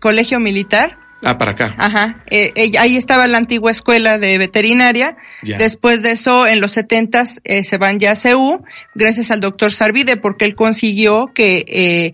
[0.01, 0.97] Colegio Militar.
[1.23, 1.75] Ah, para acá.
[1.77, 5.17] Ajá, eh, eh, ahí estaba la antigua escuela de veterinaria.
[5.41, 8.63] Después de eso, en los setentas eh, se van ya a CEU,
[8.95, 12.13] gracias al doctor Sarvide, porque él consiguió que eh,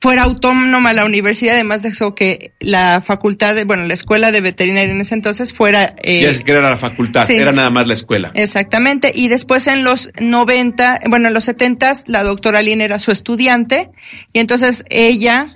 [0.00, 4.40] fuera autónoma la universidad, además de eso que la facultad, de, bueno, la escuela de
[4.40, 5.94] veterinaria en ese entonces fuera...
[6.02, 7.34] eh, ya que era la facultad, sí.
[7.34, 8.32] era nada más la escuela.
[8.34, 13.12] Exactamente, y después en los 90, bueno, en los 70 la doctora Lynn era su
[13.12, 13.90] estudiante,
[14.32, 15.46] y entonces ella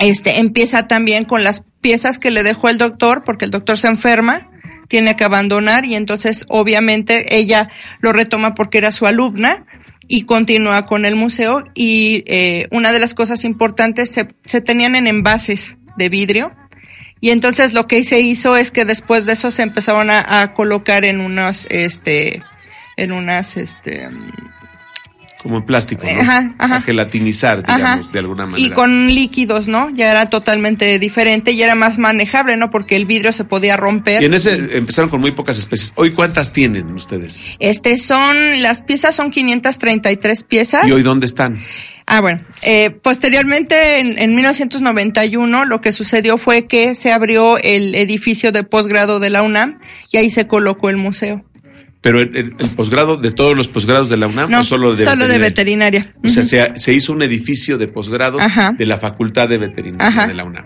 [0.00, 3.88] este, empieza también con las piezas que le dejó el doctor, porque el doctor se
[3.88, 4.50] enferma,
[4.88, 7.68] tiene que abandonar, y entonces obviamente ella
[8.00, 9.66] lo retoma porque era su alumna,
[10.08, 14.96] y continúa con el museo, y eh, una de las cosas importantes se, se tenían
[14.96, 16.50] en envases de vidrio,
[17.20, 20.54] y entonces lo que se hizo es que después de eso se empezaron a, a
[20.54, 22.42] colocar en unos, este,
[22.96, 24.08] en unas, este,
[25.42, 26.20] Como en plástico, ¿no?
[26.20, 26.76] Ajá, ajá.
[26.76, 28.02] A gelatinizar, digamos, Ajá.
[28.12, 28.66] de alguna manera.
[28.66, 29.88] y con líquidos, ¿no?
[29.94, 32.66] Ya era totalmente diferente y era más manejable, ¿no?
[32.70, 34.22] Porque el vidrio se podía romper.
[34.22, 35.92] Y en ese empezaron con muy pocas especies.
[35.96, 37.46] ¿Hoy cuántas tienen ustedes?
[37.58, 40.86] Este son, las piezas son 533 piezas.
[40.86, 41.60] ¿Y hoy dónde están?
[42.06, 42.40] Ah, bueno.
[42.62, 48.64] Eh, posteriormente, en, en 1991, lo que sucedió fue que se abrió el edificio de
[48.64, 49.78] posgrado de la UNAM
[50.10, 51.44] y ahí se colocó el museo.
[52.02, 54.92] ¿Pero el, el- el posgrado de todos los posgrados de la UNAM No, o solo
[54.96, 56.00] de solo de veterinaria?
[56.00, 56.14] veterinaria.
[56.24, 58.72] O sea, se, se hizo un edificio de posgrados Ajá.
[58.78, 60.26] de la Facultad de Veterinaria Ajá.
[60.26, 60.64] de la UNAM.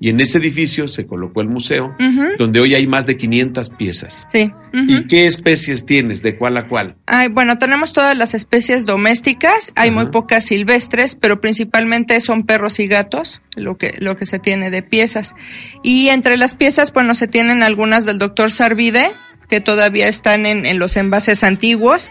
[0.00, 1.94] Y en ese edificio se colocó el museo,
[2.38, 4.26] donde hoy hay más de 500 piezas.
[4.32, 4.50] Sí.
[4.72, 6.22] ¿Y qué especies tienes?
[6.22, 6.96] ¿De cuál a cuál?
[7.06, 12.80] Ay, bueno, tenemos todas las especies domésticas, hay muy pocas silvestres, pero principalmente son perros
[12.80, 15.34] y gatos, lo que, lo que se tiene de piezas.
[15.82, 19.12] Y entre las piezas, bueno, se tienen algunas del doctor Sarvide,
[19.52, 22.10] que todavía están en, en los envases antiguos,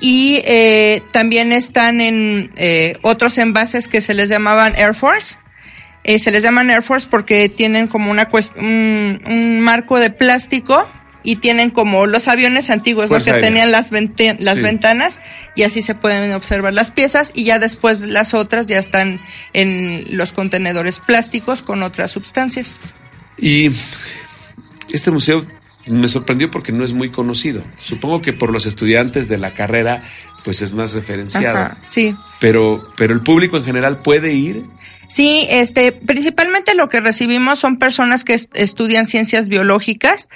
[0.00, 5.36] y eh, también están en eh, otros envases que se les llamaban Air Force.
[6.04, 10.88] Eh, se les llaman Air Force porque tienen como una un, un marco de plástico
[11.22, 13.18] y tienen como los aviones antiguos, ¿no?
[13.18, 13.46] Que aérea.
[13.46, 13.90] tenían las,
[14.38, 14.62] las Sí.
[14.62, 15.20] ventanas
[15.54, 19.20] y así se pueden observar las piezas y ya después las otras ya están
[19.52, 22.74] en los contenedores plásticos con otras sustancias.
[23.36, 23.70] Y
[24.90, 25.44] este museo
[25.86, 27.62] me sorprendió porque no es muy conocido.
[27.80, 30.04] Supongo que por los estudiantes de la carrera,
[30.44, 31.58] pues es más referenciado.
[31.58, 32.14] Ajá, sí.
[32.40, 34.64] Pero, pero el público en general puede ir.
[35.08, 40.28] Sí, este, principalmente lo que recibimos son personas que est- estudian ciencias biológicas,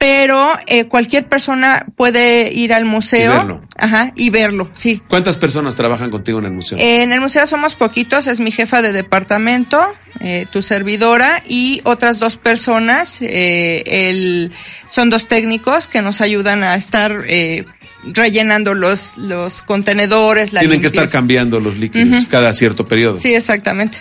[0.00, 3.60] pero eh, cualquier persona puede ir al museo Y verlo.
[3.76, 5.02] Ajá, y verlo, sí.
[5.10, 6.78] ¿Cuántas personas trabajan contigo en el museo?
[6.80, 9.78] En el museo somos poquitos, es mi jefa de departamento,
[10.20, 14.52] eh, tu servidora y otras dos personas, eh, el,
[14.88, 17.66] son dos técnicos que nos ayudan a estar eh,
[18.02, 23.20] rellenando los, los contenedores, la Tienen que estar cambiando los líquidos cada cierto periodo.
[23.20, 23.98] Sí, exactamente.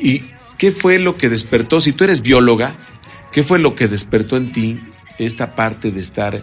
[0.00, 0.22] ¿Y
[0.56, 1.82] qué fue lo que despertó?
[1.82, 2.78] Si tú eres bióloga,
[3.30, 4.80] ¿qué fue lo que despertó en ti
[5.18, 6.42] esta parte de estar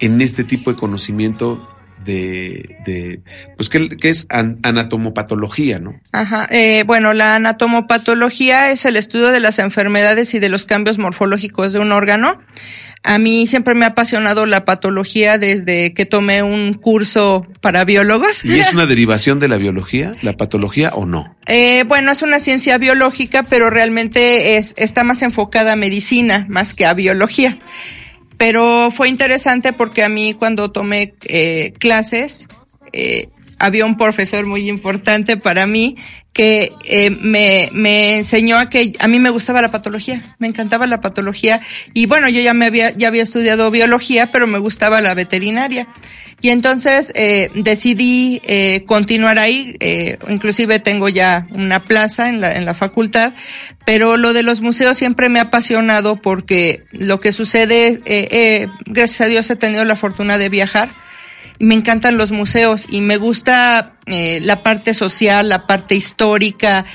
[0.00, 1.68] en este tipo de conocimiento
[2.04, 3.20] de, de
[3.56, 6.00] pues que es an- anatomopatología, ¿no?
[6.12, 6.48] Ajá.
[6.50, 11.72] Eh, bueno, la anatomopatología es el estudio de las enfermedades y de los cambios morfológicos
[11.72, 12.40] de un órgano.
[13.04, 18.44] A mí siempre me ha apasionado la patología desde que tomé un curso para biólogos.
[18.44, 21.36] ¿Y es una derivación de la biología, la patología o no?
[21.46, 26.74] Eh, bueno, es una ciencia biológica, pero realmente es, está más enfocada a medicina más
[26.74, 27.58] que a biología.
[28.42, 32.48] Pero fue interesante porque a mí cuando tomé eh, clases,
[32.92, 33.28] eh,
[33.62, 35.96] había un profesor muy importante para mí
[36.32, 40.86] que eh, me, me enseñó a que a mí me gustaba la patología, me encantaba
[40.86, 41.60] la patología.
[41.92, 45.88] Y bueno, yo ya me había, ya había estudiado biología, pero me gustaba la veterinaria.
[46.40, 52.48] Y entonces eh, decidí eh, continuar ahí, eh, inclusive tengo ya una plaza en la,
[52.48, 53.34] en la facultad,
[53.86, 58.68] pero lo de los museos siempre me ha apasionado porque lo que sucede, eh, eh,
[58.86, 60.94] gracias a Dios he tenido la fortuna de viajar
[61.62, 66.86] me encantan los museos y me gusta eh, la parte social, la parte histórica.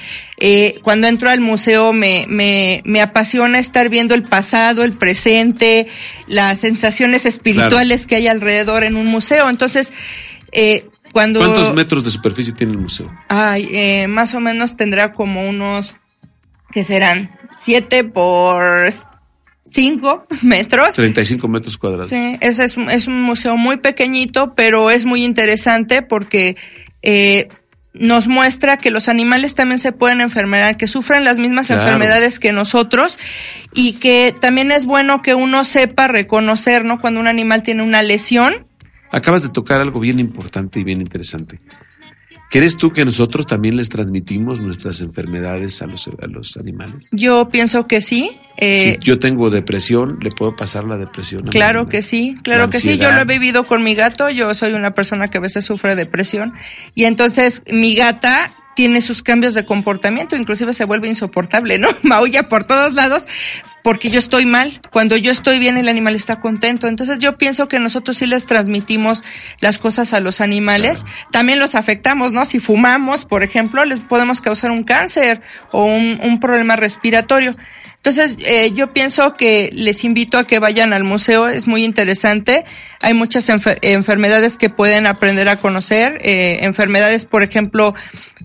[0.42, 5.88] Eh, cuando entro al museo me, me, me apasiona estar viendo el pasado, el presente,
[6.28, 9.50] las sensaciones espirituales que hay alrededor en un museo.
[9.50, 9.94] Entonces,
[10.52, 11.40] eh, cuando...
[11.40, 13.10] ¿Cuántos metros de superficie tiene el museo?
[13.30, 15.94] Ay, eh, más o menos tendrá como unos,
[16.72, 17.32] que serán?
[17.58, 18.86] Siete por
[19.68, 20.96] cinco metros.
[20.96, 22.08] 35 metros cuadrados.
[22.10, 26.56] Sí, es, un- es un museo muy pequeñito, pero es muy interesante porque
[27.04, 27.48] eh,
[27.94, 31.82] nos muestra que los animales también se pueden enfermar, que sufren las mismas Claro.
[31.84, 33.18] enfermedades que nosotros
[33.74, 37.00] y que también es bueno que uno sepa reconocer, ¿no?
[37.00, 38.68] Cuando un animal tiene una lesión.
[39.12, 41.60] Acabas de tocar algo bien importante y bien interesante.
[42.50, 47.10] ¿Crees tú que nosotros también les transmitimos nuestras enfermedades a los, a los animales?
[47.12, 48.32] Yo pienso que sí.
[48.58, 51.48] eh, si yo tengo depresión, ¿le puedo pasar la depresión?
[51.48, 52.98] a Claro que sí, claro La que sí.
[52.98, 54.30] Yo lo he vivido con mi gato.
[54.30, 56.54] Yo soy una persona que a veces sufre depresión
[56.96, 61.90] y entonces mi gata tiene sus cambios de comportamiento, inclusive se vuelve insoportable, ¿no?
[62.04, 63.26] Maulla por todos lados
[63.88, 64.82] porque yo estoy mal.
[64.92, 66.88] Cuando yo estoy bien, el animal está contento.
[66.88, 69.24] Entonces yo pienso que nosotros sí les transmitimos
[69.62, 71.06] las cosas a los animales.
[71.32, 72.44] También los afectamos, ¿no?
[72.44, 75.40] Si fumamos, por ejemplo, les podemos causar un cáncer
[75.72, 77.56] o un, un problema respiratorio.
[77.98, 82.64] Entonces, eh, yo pienso que les invito a que vayan al museo, es muy interesante.
[83.02, 87.96] Hay muchas enfer- enfermedades que pueden aprender a conocer, eh, enfermedades, por ejemplo,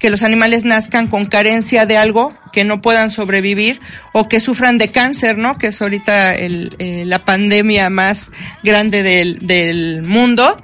[0.01, 3.79] que los animales nazcan con carencia de algo, que no puedan sobrevivir,
[4.13, 5.57] o que sufran de cáncer, ¿no?
[5.59, 8.33] Que es ahorita el, eh, la pandemia más
[8.65, 10.57] grande del mundo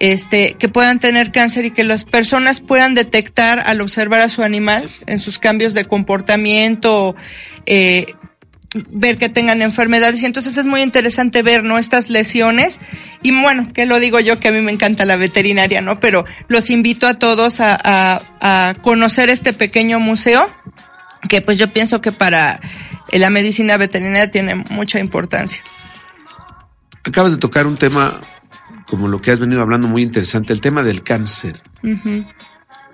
[0.00, 4.42] este, que puedan tener cáncer y que las personas puedan detectar al observar a su
[4.42, 7.14] animal en sus cambios de comportamiento,
[7.66, 8.06] eh,
[8.90, 10.22] ver que tengan enfermedades.
[10.22, 12.80] Y entonces es muy interesante ver no estas lesiones.
[13.22, 16.24] Y bueno que lo digo yo que a mí me encanta la veterinaria no pero
[16.48, 20.48] los invito a todos a, conocer este pequeño museo
[21.28, 22.60] que pues yo pienso que para
[23.10, 25.62] eh, la medicina veterinaria tiene mucha importancia.
[27.04, 28.20] Acabas de tocar un tema,
[28.92, 31.62] como lo que has venido hablando, muy interesante, el tema del cáncer.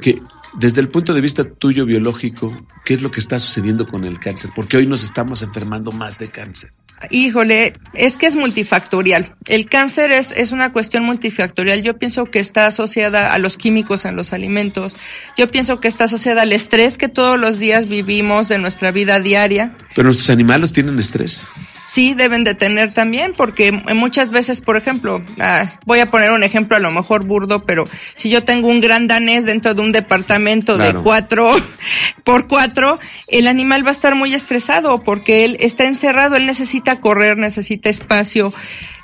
[0.01, 0.22] Que
[0.55, 4.20] desde el punto de vista tuyo biológico, ¿qué es lo que está sucediendo con el
[4.20, 4.53] cáncer?
[4.55, 6.70] Porque hoy nos estamos enfermando más de cáncer.
[7.11, 9.34] Híjole, es que es multifactorial.
[9.49, 11.82] El cáncer es, es una cuestión multifactorial.
[11.82, 14.96] Yo pienso que está asociada a los químicos en los alimentos.
[15.36, 19.18] Yo pienso que está asociada al estrés que todos los días vivimos de nuestra vida
[19.18, 19.76] diaria.
[19.96, 21.51] Pero nuestros animales tienen estrés.
[21.89, 26.43] Sí, deben de tener también, porque muchas veces, por ejemplo, ah, voy a poner un
[26.43, 27.84] ejemplo a lo mejor burdo, pero
[28.14, 30.99] si yo tengo un gran danés dentro de un departamento Claro.
[30.99, 31.51] de cuatro
[32.24, 37.01] por cuatro, el animal va a estar muy estresado porque él está encerrado, él necesita
[37.01, 38.53] correr, necesita espacio,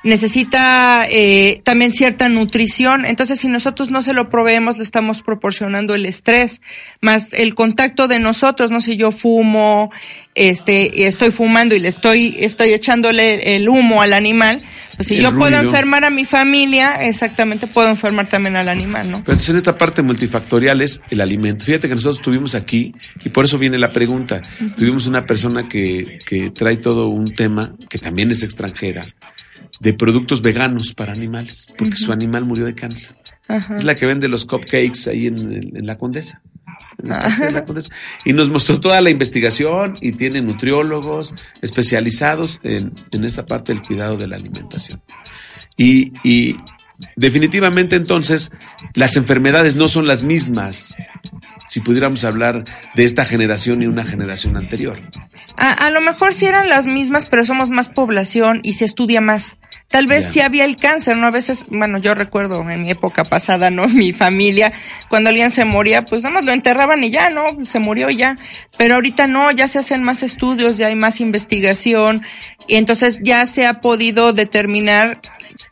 [0.03, 3.07] necesita eh, también cierta nutrición.
[3.07, 6.61] Entonces, si nosotros no se lo proveemos, le estamos proporcionando el estrés,
[7.01, 9.91] más el contacto de nosotros, no sé, yo fumo,
[10.35, 14.63] este, estoy fumando y le estoy, estoy echándole el humo al animal,
[14.97, 19.11] pues si El yo puedo enfermar a mi familia, exactamente puedo enfermar también al animal,
[19.11, 19.19] ¿no?
[19.19, 21.65] Pero entonces en esta parte multifactorial es el alimento.
[21.65, 22.93] Fíjate que nosotros tuvimos aquí,
[23.25, 24.41] y por eso viene la pregunta,
[24.77, 29.07] tuvimos una persona que, que trae todo un tema, que también es extranjera,
[29.81, 33.17] de productos veganos para animales, porque su animal murió de cáncer.
[33.77, 36.41] Es la que vende los cupcakes ahí en, en- en la Condesa.
[38.25, 43.83] Y nos mostró toda la investigación y tiene nutriólogos especializados en, en esta parte del
[43.83, 45.03] cuidado de la alimentación.
[45.77, 46.57] Y, y
[47.17, 48.51] definitivamente entonces
[48.95, 50.95] las enfermedades no son las mismas
[51.75, 52.63] si pudiéramos hablar
[52.95, 55.01] de esta generación y una generación anterior.
[55.57, 59.21] A, a lo mejor sí eran las mismas, pero somos más población y se estudia
[59.21, 59.57] más.
[59.89, 60.31] Tal vez Ya.
[60.31, 61.27] sí había el cáncer, ¿no?
[61.27, 63.89] A veces, bueno, yo recuerdo en mi época pasada, ¿no?
[63.89, 64.73] Mi familia,
[65.09, 67.43] cuando alguien se moría, pues nada más lo enterraban y ya, ¿no?
[67.65, 68.39] Se murió y ya.
[68.79, 72.23] Pero ahorita no, ya se hacen más estudios, ya hay más investigación
[72.69, 75.21] y entonces ya se ha podido determinar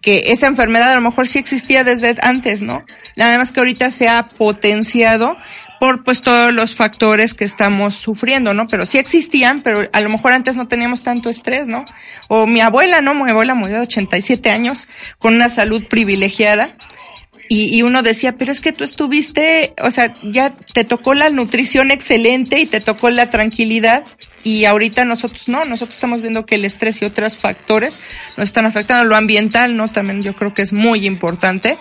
[0.01, 2.85] que esa enfermedad a lo mejor sí existía desde antes, ¿no?
[3.17, 5.37] Nada más que ahorita se ha potenciado
[5.83, 8.69] por pues todos los factores que estamos sufriendo, ¿no?
[8.69, 11.85] Pero sí existían, pero a lo mejor antes no teníamos tanto estrés, ¿no?
[12.29, 13.15] O mi abuela, ¿no?
[13.15, 14.87] Mi abuela murió de 87 años
[15.19, 16.77] con una salud privilegiada.
[17.49, 21.31] Y, y uno decía, pero es que tú estuviste, o sea, ya te tocó la
[21.31, 24.05] nutrición excelente y te tocó la tranquilidad
[24.45, 28.01] y ahorita nosotros no, nosotros estamos viendo que el estrés y otros factores
[28.37, 29.05] nos están afectando.
[29.05, 29.89] Lo ambiental, ¿no?
[29.89, 31.77] También yo creo que es muy importante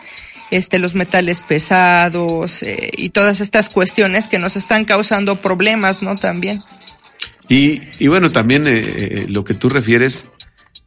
[0.51, 6.17] este, los metales pesados eh, y todas estas cuestiones que nos están causando problemas, ¿no?
[6.17, 6.61] También.
[7.47, 10.25] Y, y bueno, también eh, eh, lo que tú refieres,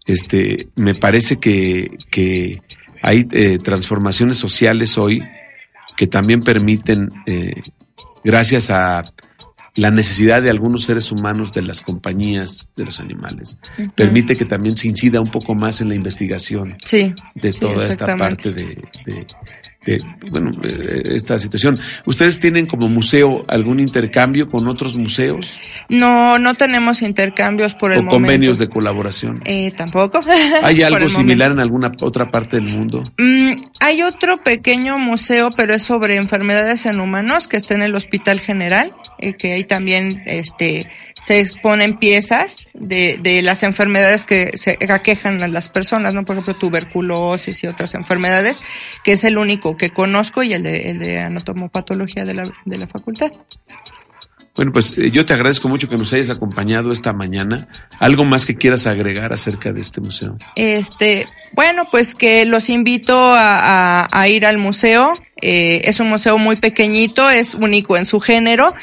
[0.06, 2.62] este, me parece que, que
[3.02, 3.24] hay
[3.58, 5.22] transformaciones sociales hoy
[5.96, 7.10] que también permiten,
[8.24, 9.04] gracias a
[9.76, 13.58] la necesidad de algunos seres humanos de las compañías de los animales,
[13.96, 17.12] permite que también se incida un poco más en la investigación Sí.
[17.34, 19.26] de Sí, toda esta parte de, de-
[19.84, 19.98] de,
[20.30, 21.78] bueno, eh, esta situación.
[22.06, 25.58] ¿Ustedes tienen como museo algún intercambio con otros museos
[25.88, 28.16] No, no tenemos intercambios por el o momento.
[28.16, 29.42] convenios de colaboración?
[29.44, 30.20] Eh, tampoco.
[30.62, 33.02] ¿Hay algo similar en alguna otra parte del mundo?
[33.18, 37.94] Mm, hay otro pequeño museo, pero es sobre enfermedades en humanos, que está en el
[37.94, 40.88] Hospital General, eh, que ahí también este,
[41.24, 46.24] se exponen piezas de, de las enfermedades que se aquejan a las personas, ¿no?
[46.24, 48.62] Por ejemplo, tuberculosis y otras enfermedades,
[49.04, 52.76] que es el único que conozco y el de, el de anatomopatología de la, de
[52.78, 53.30] la facultad.
[54.56, 57.66] Bueno, pues eh, yo te agradezco mucho que nos hayas acompañado esta mañana.
[57.98, 60.36] ¿Algo más que quieras agregar acerca de este museo?
[60.54, 65.12] Este, bueno, pues que los invito a, a- a ir al museo.
[65.42, 68.74] Eh, es un museo muy pequeñito, es único en su género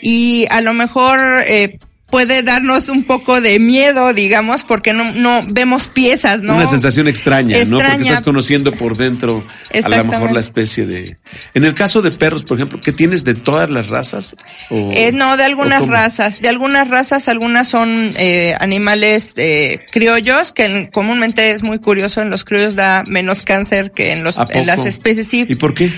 [0.00, 1.78] y a lo mejor eh,
[2.10, 6.54] puede darnos un poco de miedo, digamos, porque no, no vemos piezas, ¿no?
[6.54, 7.78] Una sensación extraña, ¿no?
[7.78, 9.46] Porque estás conociendo por dentro
[9.82, 11.18] a lo mejor la especie de...
[11.54, 14.34] En el caso de perros, por ejemplo, ¿qué tienes de todas las razas?
[14.70, 16.40] O- Eh, no, de algunas razas.
[16.40, 22.22] De algunas razas, algunas son eh, animales eh, criollos, que en- comúnmente es muy curioso,
[22.22, 25.28] en los criollos da menos cáncer que en, los, ¿A en las especies.
[25.28, 25.90] Sí, ¿Y por qué?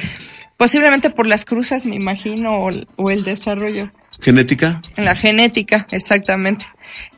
[0.57, 3.91] posiblemente por las cruzas, me imagino, o el desarrollo.
[4.19, 4.81] ¿Genética?
[4.97, 6.67] En la genética, exactamente.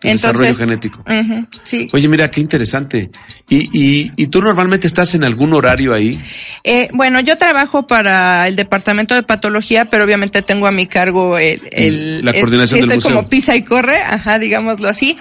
[0.02, 1.04] El desarrollo genético.
[1.64, 1.88] sí.
[1.92, 3.10] Oye, mira, qué interesante.
[3.48, 6.18] ¿Y, y, ¿Y tú normalmente estás en algún horario ahí?
[6.64, 11.38] Eh, bueno, yo trabajo para el departamento de patología, pero obviamente tengo a mi cargo
[11.38, 13.14] el, el- La es- coordinación del estoy museo.
[13.16, 15.16] como pisa y corre, ajá, digámoslo así.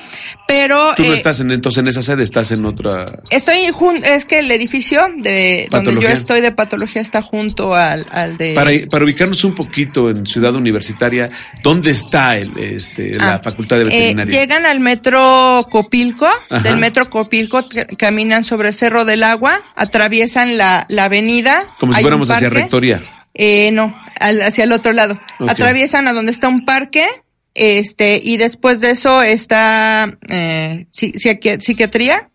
[0.47, 2.99] Pero Tú no eh, estás en, entonces en esa sede, estás en otra...
[3.29, 6.09] estoy jun- es que el edificio de donde Patología.
[6.09, 10.25] yo estoy de patología está junto al, al de Para, para ubicarnos un poquito en
[10.25, 11.29] Ciudad Universitaria,
[11.63, 14.40] ¿dónde está el, este, la Ah, Facultad de Eh, Veterinaria?
[14.41, 16.63] Llegan al metro Copilco, Ajá.
[16.63, 17.65] del metro Copilco
[17.97, 21.75] caminan sobre Cerro del Agua, atraviesan la, la avenida.
[21.79, 22.49] Como si fuéramos hacia.
[22.49, 23.01] Rectoría.
[23.33, 25.19] Eh, no, al- hacia el otro lado.
[25.47, 27.07] Atraviesan a donde está un parque,
[27.53, 32.29] este, y después de eso está eh, psi- psiqui- psiquiatría.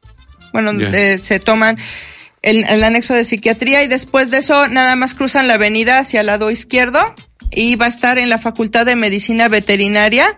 [0.53, 1.77] Bueno, eh, se toman
[2.43, 6.21] el, el anexo de psiquiatría y después de eso nada más cruzan la avenida hacia
[6.21, 7.15] el lado izquierdo
[7.51, 10.37] y va a estar en la Facultad de Medicina Veterinaria.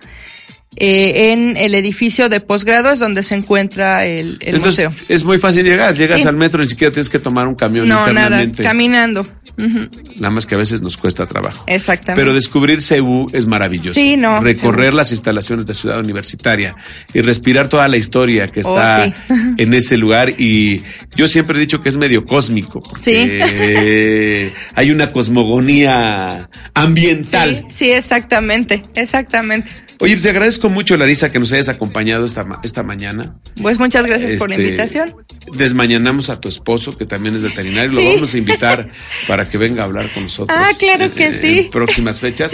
[0.77, 5.07] Eh, en el edificio de posgrado es donde se encuentra el, el Entonces, museo.
[5.09, 5.95] es muy fácil llegar.
[5.97, 6.29] Llegas Sí.
[6.29, 9.27] al metro, ni siquiera tienes que tomar un camión No, nada, caminando.
[9.57, 11.65] Nada más que a veces nos cuesta trabajo.
[11.67, 12.21] Exactamente.
[12.21, 13.95] Pero descubrir CEU es maravilloso.
[13.95, 16.77] Sí, no, Recorrer las instalaciones de Ciudad Universitaria
[17.13, 19.15] y respirar toda la historia que Oh, está sí.
[19.59, 20.35] en ese lugar.
[20.39, 20.85] Y
[21.17, 22.81] yo siempre he dicho que es medio cósmico.
[22.83, 27.65] Porque hay una cosmogonía ambiental.
[27.69, 29.73] Sí, sí, exactamente, exactamente.
[30.01, 33.37] Oye, te agradezco mucho, Larisa, que nos hayas acompañado esta, esta mañana.
[33.61, 35.15] Pues muchas gracias por la Este, invitación.
[35.53, 37.93] Desmañanamos a tu esposo, que también es veterinario.
[37.93, 38.13] Lo Sí.
[38.15, 38.93] vamos a invitar
[39.27, 40.57] para que venga a hablar con nosotros.
[40.61, 41.59] Ah, claro en- que en- sí.
[41.61, 42.53] En próximas fechas.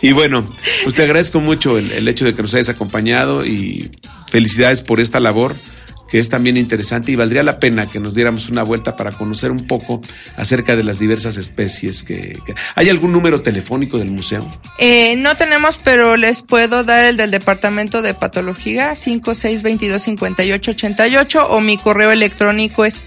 [0.00, 0.48] Y bueno,
[0.84, 3.90] pues te agradezco mucho el, el hecho de que nos hayas acompañado y
[4.30, 5.56] felicidades por esta labor
[6.08, 9.50] que es también interesante y valdría la pena que nos diéramos una vuelta para conocer
[9.50, 10.00] un poco
[10.36, 14.48] acerca de las diversas especies que, que- ¿Hay algún número telefónico del museo?
[14.78, 21.76] Eh, no tenemos, pero les puedo dar el del departamento de patología 56225888 o mi
[21.78, 23.02] correo electrónico es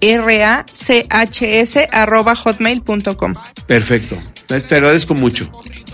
[0.00, 3.34] larachs arroba hotmail.com.
[3.66, 4.16] Perfecto.
[4.46, 5.50] Te agradezco mucho.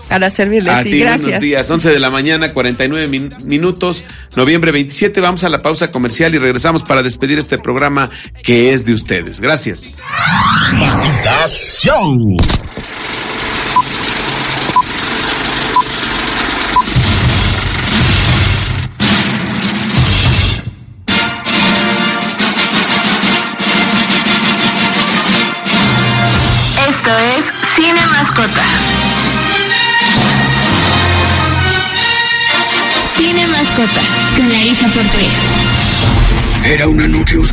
[0.07, 1.41] Para servirles, A sí, ti, buenos gracias.
[1.41, 1.69] días.
[1.69, 4.05] 11 de la mañana, 49 min- minutos,
[4.35, 5.19] noviembre 27.
[5.19, 8.09] Vamos a la pausa comercial y regresamos para despedir este programa
[8.43, 9.41] que es de ustedes.
[9.41, 9.97] Gracias.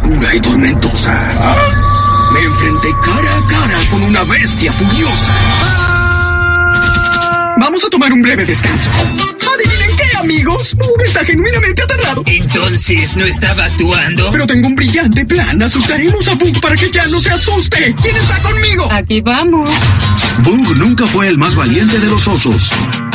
[0.02, 1.12] Oscura y tormentosa.
[2.32, 5.34] Me enfrenté cara a cara con una bestia furiosa.
[7.60, 8.90] Vamos a tomar un breve descanso.
[8.90, 10.74] ¿Adivinen qué, amigos?
[10.74, 12.22] Bug está genuinamente aterrado.
[12.26, 14.32] Entonces no estaba actuando.
[14.32, 15.62] Pero tengo un brillante plan.
[15.62, 17.94] Asustaremos a Bug para que ya no se asuste.
[18.00, 18.88] ¿Quién está conmigo?
[18.90, 19.70] Aquí vamos.
[20.42, 22.70] Bug nunca fue el más valiente de los osos.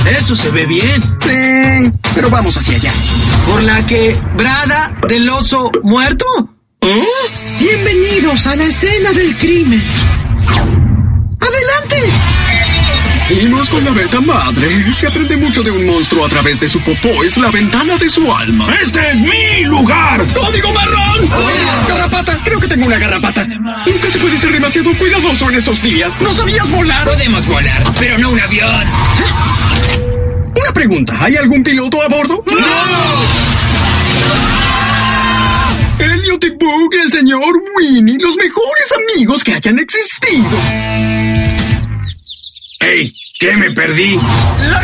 [0.06, 1.02] Eso se ve bien.
[1.22, 2.92] Sí, pero vamos hacia allá.
[3.48, 6.26] ¿Por la que brada del oso muerto?
[6.82, 7.06] ¿Oh?
[7.60, 9.82] Bienvenidos a la escena del crimen.
[11.40, 12.04] ¡Adelante!
[13.30, 14.94] Vimos con la beta madre.
[14.94, 17.24] Se aprende mucho de un monstruo a través de su popó.
[17.24, 18.68] Es la ventana de su alma.
[18.82, 20.26] ¡Este es mi lugar!
[20.34, 21.30] ¡Código marrón!
[21.88, 22.40] ¡Garrapata!
[22.44, 23.46] Creo que tengo una garrapata.
[23.46, 26.22] Nunca se puede ser demasiado cuidadoso en estos días.
[26.22, 27.06] ¿No sabías volar?
[27.06, 28.86] Podemos volar, pero no un avión.
[30.56, 31.18] Una pregunta.
[31.20, 32.44] ¿Hay algún piloto a bordo?
[36.28, 40.50] Elliot y Bug, el señor Winnie, los mejores amigos que hayan existido.
[42.82, 43.14] ¡Ey!
[43.40, 44.16] ¿Qué me perdí?
[44.16, 44.82] Hola,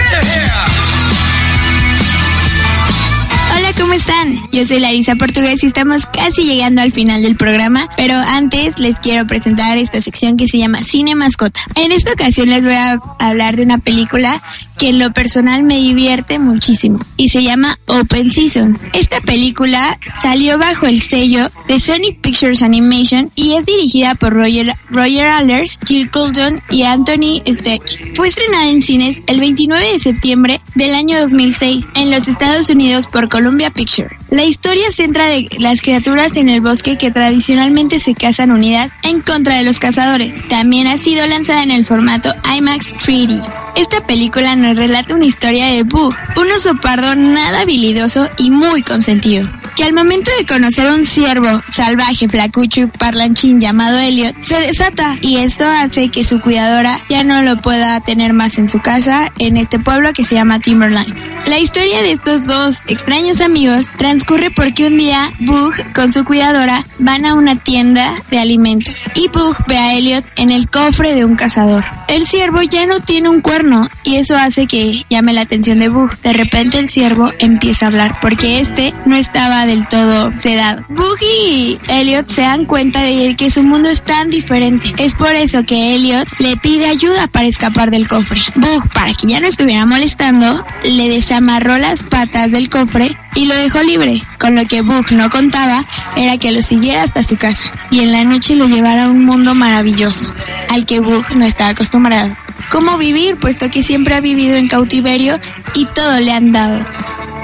[3.84, 4.42] ¿cómo están?
[4.54, 8.98] Yo soy Larisa Portugués y estamos casi llegando al final del programa, pero antes les
[9.00, 11.60] quiero presentar esta sección que se llama Cine Mascota.
[11.76, 14.42] En esta ocasión les voy a hablar de una película
[14.78, 18.80] que en lo personal me divierte muchísimo y se llama Open Season.
[18.94, 24.76] Esta película salió bajo el sello de Sonic Pictures Animation y es dirigida por Roger,
[24.90, 28.16] Roger Allers, Jill Colton y Anthony Stech.
[28.16, 33.08] Fue estrenada en cines el 29 de septiembre del año 2006 en los Estados Unidos
[33.08, 34.12] por Columbia Pictures.
[34.30, 39.22] La historia centra de las criaturas en el bosque que tradicionalmente se cazan unidas en
[39.22, 40.36] contra de los cazadores.
[40.50, 43.64] También ha sido lanzada en el formato IMAX 3D.
[43.76, 48.84] Esta película nos relata una historia de Boo, un oso pardo nada habilidoso y muy
[48.84, 54.36] consentido, que al momento de conocer a un ciervo salvaje, flacucho y parlanchín llamado Elliot,
[54.42, 58.68] se desata y esto hace que su cuidadora ya no lo pueda tener más en
[58.68, 61.34] su casa en este pueblo que se llama Timberline.
[61.48, 63.63] La historia de estos dos extraños amigos
[63.98, 69.28] transcurre porque un día Bug con su cuidadora van a una tienda de alimentos y
[69.30, 71.84] Bug ve a Elliot en el cofre de un cazador.
[72.08, 75.90] El ciervo ya no tiene un cuerno y eso hace que llame la atención de
[75.90, 76.18] Bug.
[76.22, 80.84] De repente el ciervo empieza a hablar porque este no estaba del todo sedado.
[80.90, 84.94] Bug y Elliot se dan cuenta de que su mundo es tan diferente.
[84.98, 88.42] Es por eso que Elliot le pide ayuda para escapar del cofre.
[88.56, 93.56] Bug, para que ya no estuviera molestando, le desamarró las patas del cofre y lo
[93.56, 94.22] dejó libre.
[94.40, 95.86] Con lo que Bug no contaba
[96.16, 99.26] era que lo siguiera hasta su casa y en la noche lo llevara a un
[99.26, 100.32] mundo maravilloso,
[100.70, 102.36] al que Bug no estaba acostumbrado.
[102.72, 103.38] ¿Cómo vivir?
[103.38, 105.40] Puesto que siempre ha vivido en cautiverio
[105.74, 106.86] y todo le han dado.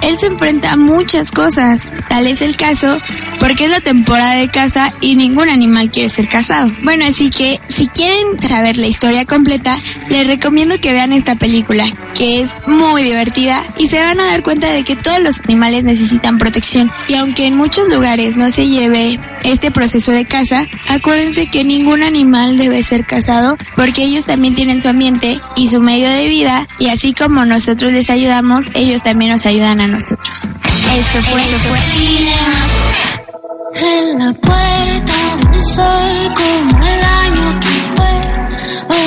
[0.01, 2.97] Él se enfrenta a muchas cosas, tal es el caso
[3.39, 6.71] porque es la temporada de caza y ningún animal quiere ser cazado.
[6.83, 9.79] Bueno, así que si quieren saber la historia completa,
[10.09, 14.43] les recomiendo que vean esta película, que es muy divertida y se van a dar
[14.43, 16.91] cuenta de que todos los animales necesitan protección.
[17.07, 22.03] Y aunque en muchos lugares no se lleve este proceso de caza, acuérdense que ningún
[22.03, 26.67] animal debe ser cazado porque ellos también tienen su ambiente y su medio de vida
[26.77, 30.47] y así como nosotros les ayudamos, ellos también nos ayudan a nosotros.
[30.99, 31.79] Esto fue, Esto fue
[33.75, 38.15] En la puerta del sol como el año que fue.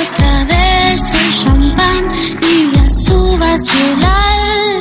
[0.01, 2.03] Otra vez el champán
[2.41, 4.72] y a su vacío la alquitrán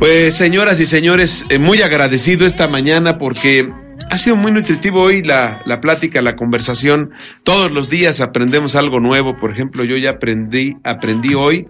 [0.00, 3.68] Pues señoras y señores, eh, muy agradecido esta mañana porque
[4.10, 7.10] ha sido muy nutritivo hoy la, la plática, la conversación.
[7.44, 9.36] Todos los días aprendemos algo nuevo.
[9.38, 11.66] Por ejemplo, yo ya aprendí, aprendí hoy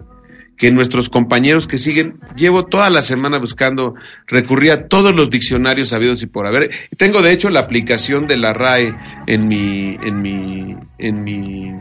[0.57, 3.95] que nuestros compañeros que siguen, llevo toda la semana buscando,
[4.27, 6.69] recurrí a todos los diccionarios habidos y por haber.
[6.97, 8.95] Tengo de hecho la aplicación de la RAE
[9.27, 11.71] en mi, en mi, en mi,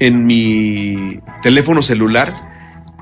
[0.00, 2.49] en mi teléfono celular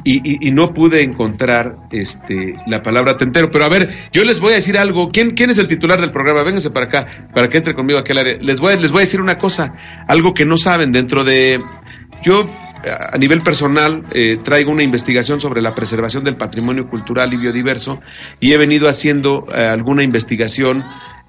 [0.08, 3.50] y, y, y, no pude encontrar este, la palabra tentero.
[3.52, 5.10] Pero a ver, yo les voy a decir algo.
[5.12, 6.42] ¿Quién, quién es el titular del programa?
[6.44, 8.38] Vénganse para acá, para que entre conmigo aquí al área.
[8.40, 9.70] Les voy, a, les voy a decir una cosa,
[10.08, 11.60] algo que no saben dentro de...
[12.22, 17.36] Yo, a nivel personal, eh, traigo una investigación sobre la preservación del patrimonio cultural y
[17.36, 17.98] biodiverso
[18.40, 20.84] y he venido haciendo eh, alguna investigación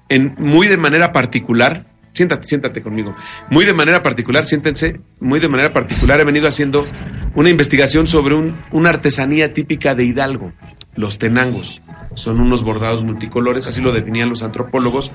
[0.08, 3.14] en, muy de manera particular, siéntate, siéntate conmigo.
[3.50, 6.86] Muy de manera particular, siéntense, muy de manera particular he venido haciendo
[7.34, 10.52] una investigación sobre un, una artesanía típica de Hidalgo,
[10.96, 11.80] los tenangos.
[12.14, 15.12] Son unos bordados multicolores, así lo definían los antropólogos.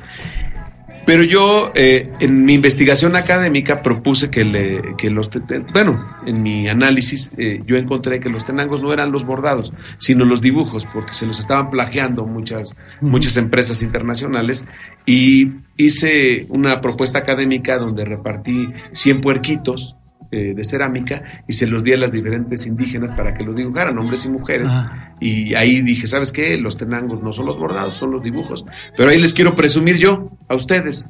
[1.05, 5.29] Pero yo, eh, en mi investigación académica, propuse que, le, que los.
[5.71, 10.25] Bueno, en mi análisis, eh, yo encontré que los tenangos no eran los bordados, sino
[10.25, 14.65] los dibujos, porque se los estaban plagiando muchas, muchas empresas internacionales.
[15.05, 19.95] Y hice una propuesta académica donde repartí 100 puerquitos
[20.31, 23.97] eh, de cerámica y se los di a las diferentes indígenas para que los dibujaran,
[23.97, 24.69] hombres y mujeres.
[24.73, 25.15] Ah.
[25.19, 26.57] Y ahí dije, ¿sabes qué?
[26.57, 28.65] Los tenangos no son los bordados, son los dibujos.
[28.97, 31.07] Pero ahí les quiero presumir yo, a ustedes,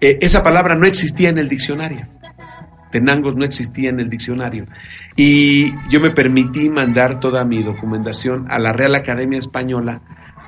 [0.00, 2.06] eh, esa palabra no existía en el diccionario.
[2.92, 4.66] Tenangos no existía en el diccionario.
[5.16, 10.00] Y yo me permití mandar toda mi documentación a la Real Academia Española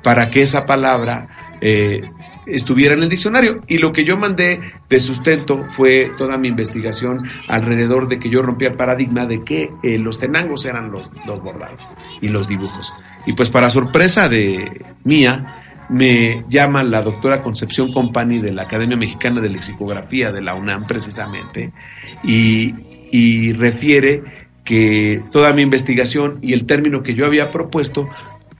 [0.03, 1.27] para que esa palabra
[1.59, 2.01] eh,
[2.47, 3.61] estuviera en el diccionario.
[3.67, 8.41] Y lo que yo mandé de sustento fue toda mi investigación alrededor de que yo
[8.41, 11.81] rompía el paradigma de que eh, los tenangos eran los, los bordados
[12.21, 12.93] y los dibujos.
[13.25, 18.97] Y pues para sorpresa de mía, me llama la doctora Concepción Compani de la Academia
[18.97, 21.71] Mexicana de Lexicografía de la UNAM precisamente
[22.23, 24.21] y refiere
[24.67, 28.09] que toda mi investigación y el término que yo había propuesto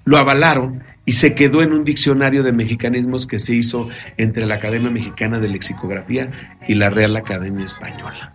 [0.06, 3.88] lo avalaron y se quedó en un diccionario de mexicanismos que se hizo
[4.18, 8.34] entre la Academia Mexicana de Lexicografía y la Real Academia Española.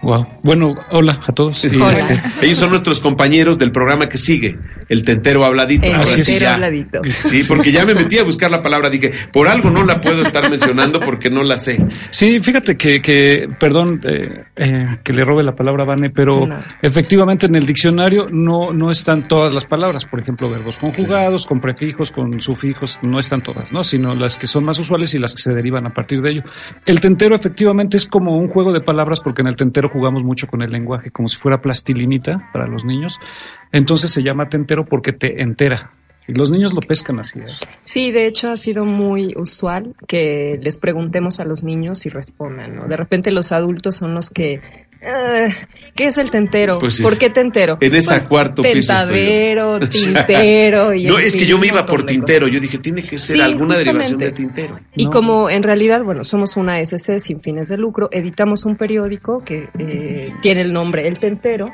[0.00, 0.24] Wow.
[0.44, 1.64] Bueno, hola a todos.
[1.64, 4.56] Y, este, ellos son nuestros compañeros del programa que sigue,
[4.88, 5.86] el Tentero Habladito.
[5.90, 6.50] El sí Tentero.
[6.52, 7.00] Habladito.
[7.02, 10.22] Sí, porque ya me metí a buscar la palabra, dije, por algo no la puedo
[10.22, 11.78] estar mencionando porque no la sé.
[12.10, 16.46] Sí, fíjate que, que perdón eh, eh, que le robe la palabra a Vane, pero
[16.46, 16.60] No.
[16.80, 21.58] efectivamente en el diccionario no, no están todas las palabras, por ejemplo, verbos conjugados, con
[21.58, 23.82] prefijos, con sufijos, no están todas, ¿no?
[23.82, 26.42] Sino las que son más usuales y las que se derivan a partir de ello.
[26.86, 30.46] El tentero efectivamente es como un juego de palabras porque en el tentero jugamos mucho
[30.46, 33.18] con el lenguaje, como si fuera plastilinita para los niños.
[33.72, 35.92] Entonces se llama tentero porque te entera.
[36.26, 37.38] Y los niños lo pescan así.
[37.40, 37.46] ¿eh?
[37.84, 42.76] Sí, de hecho ha sido muy usual que les preguntemos a los niños y respondan,
[42.76, 42.86] ¿no?
[42.86, 44.60] De repente los adultos son los que...
[45.02, 45.46] "Ah,
[45.94, 46.78] ¿Qué es el tentero?
[46.78, 47.00] Pues.
[47.00, 47.76] ¿Por qué tentero?
[47.80, 48.74] En esa Pues, cuarto piso.
[48.92, 50.94] Tentadero, tintero.
[50.94, 52.46] Y no, es que yo me iba por tintero.
[52.48, 54.78] Yo dije, tiene que ser Sí, alguna derivación de tintero.
[54.94, 55.10] Y No.
[55.10, 59.68] como en realidad, bueno, somos una SC sin fines de lucro, editamos un periódico que
[59.78, 61.68] eh, tiene el nombre El Tentero,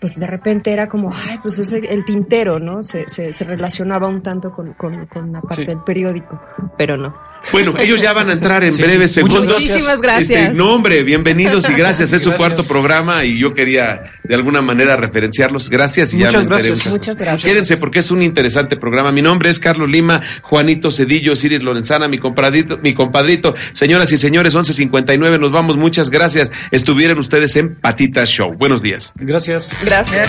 [0.00, 2.82] pues de repente era como, ay, pues es el, el tintero, ¿no?
[2.82, 5.64] Se, se, se relacionaba un tanto con, con, con la parte Sí.
[5.64, 6.40] del periódico,
[6.76, 7.14] pero no.
[7.52, 9.14] Bueno, ellos ya van a entrar en Sí, breves sí.
[9.20, 9.44] Segundos.
[9.46, 10.40] Muchísimas gracias.
[10.46, 12.12] Este, no, hombre, bienvenidos y gracias.
[12.12, 12.48] Es su Gracias.
[12.48, 15.70] cuarto programa y yo quería de alguna manera referenciarlos.
[15.70, 16.78] Gracias y ya Muchas me enteré gracias.
[16.78, 17.52] muchas Muchas gracias.
[17.52, 19.12] Quédense porque es un interesante programa.
[19.12, 23.54] Mi nombre es Carlos Lima, Juanito Cedillo, Ciris Lorenzana, mi compadrito, mi compadrito.
[23.72, 25.76] Señoras y señores, 11.59, nos vamos.
[25.76, 26.50] Muchas gracias.
[26.72, 28.54] Estuvieron ustedes en Patitas Show.
[28.58, 29.12] Buenos días.
[29.16, 29.76] Gracias.
[29.82, 30.28] Gracias.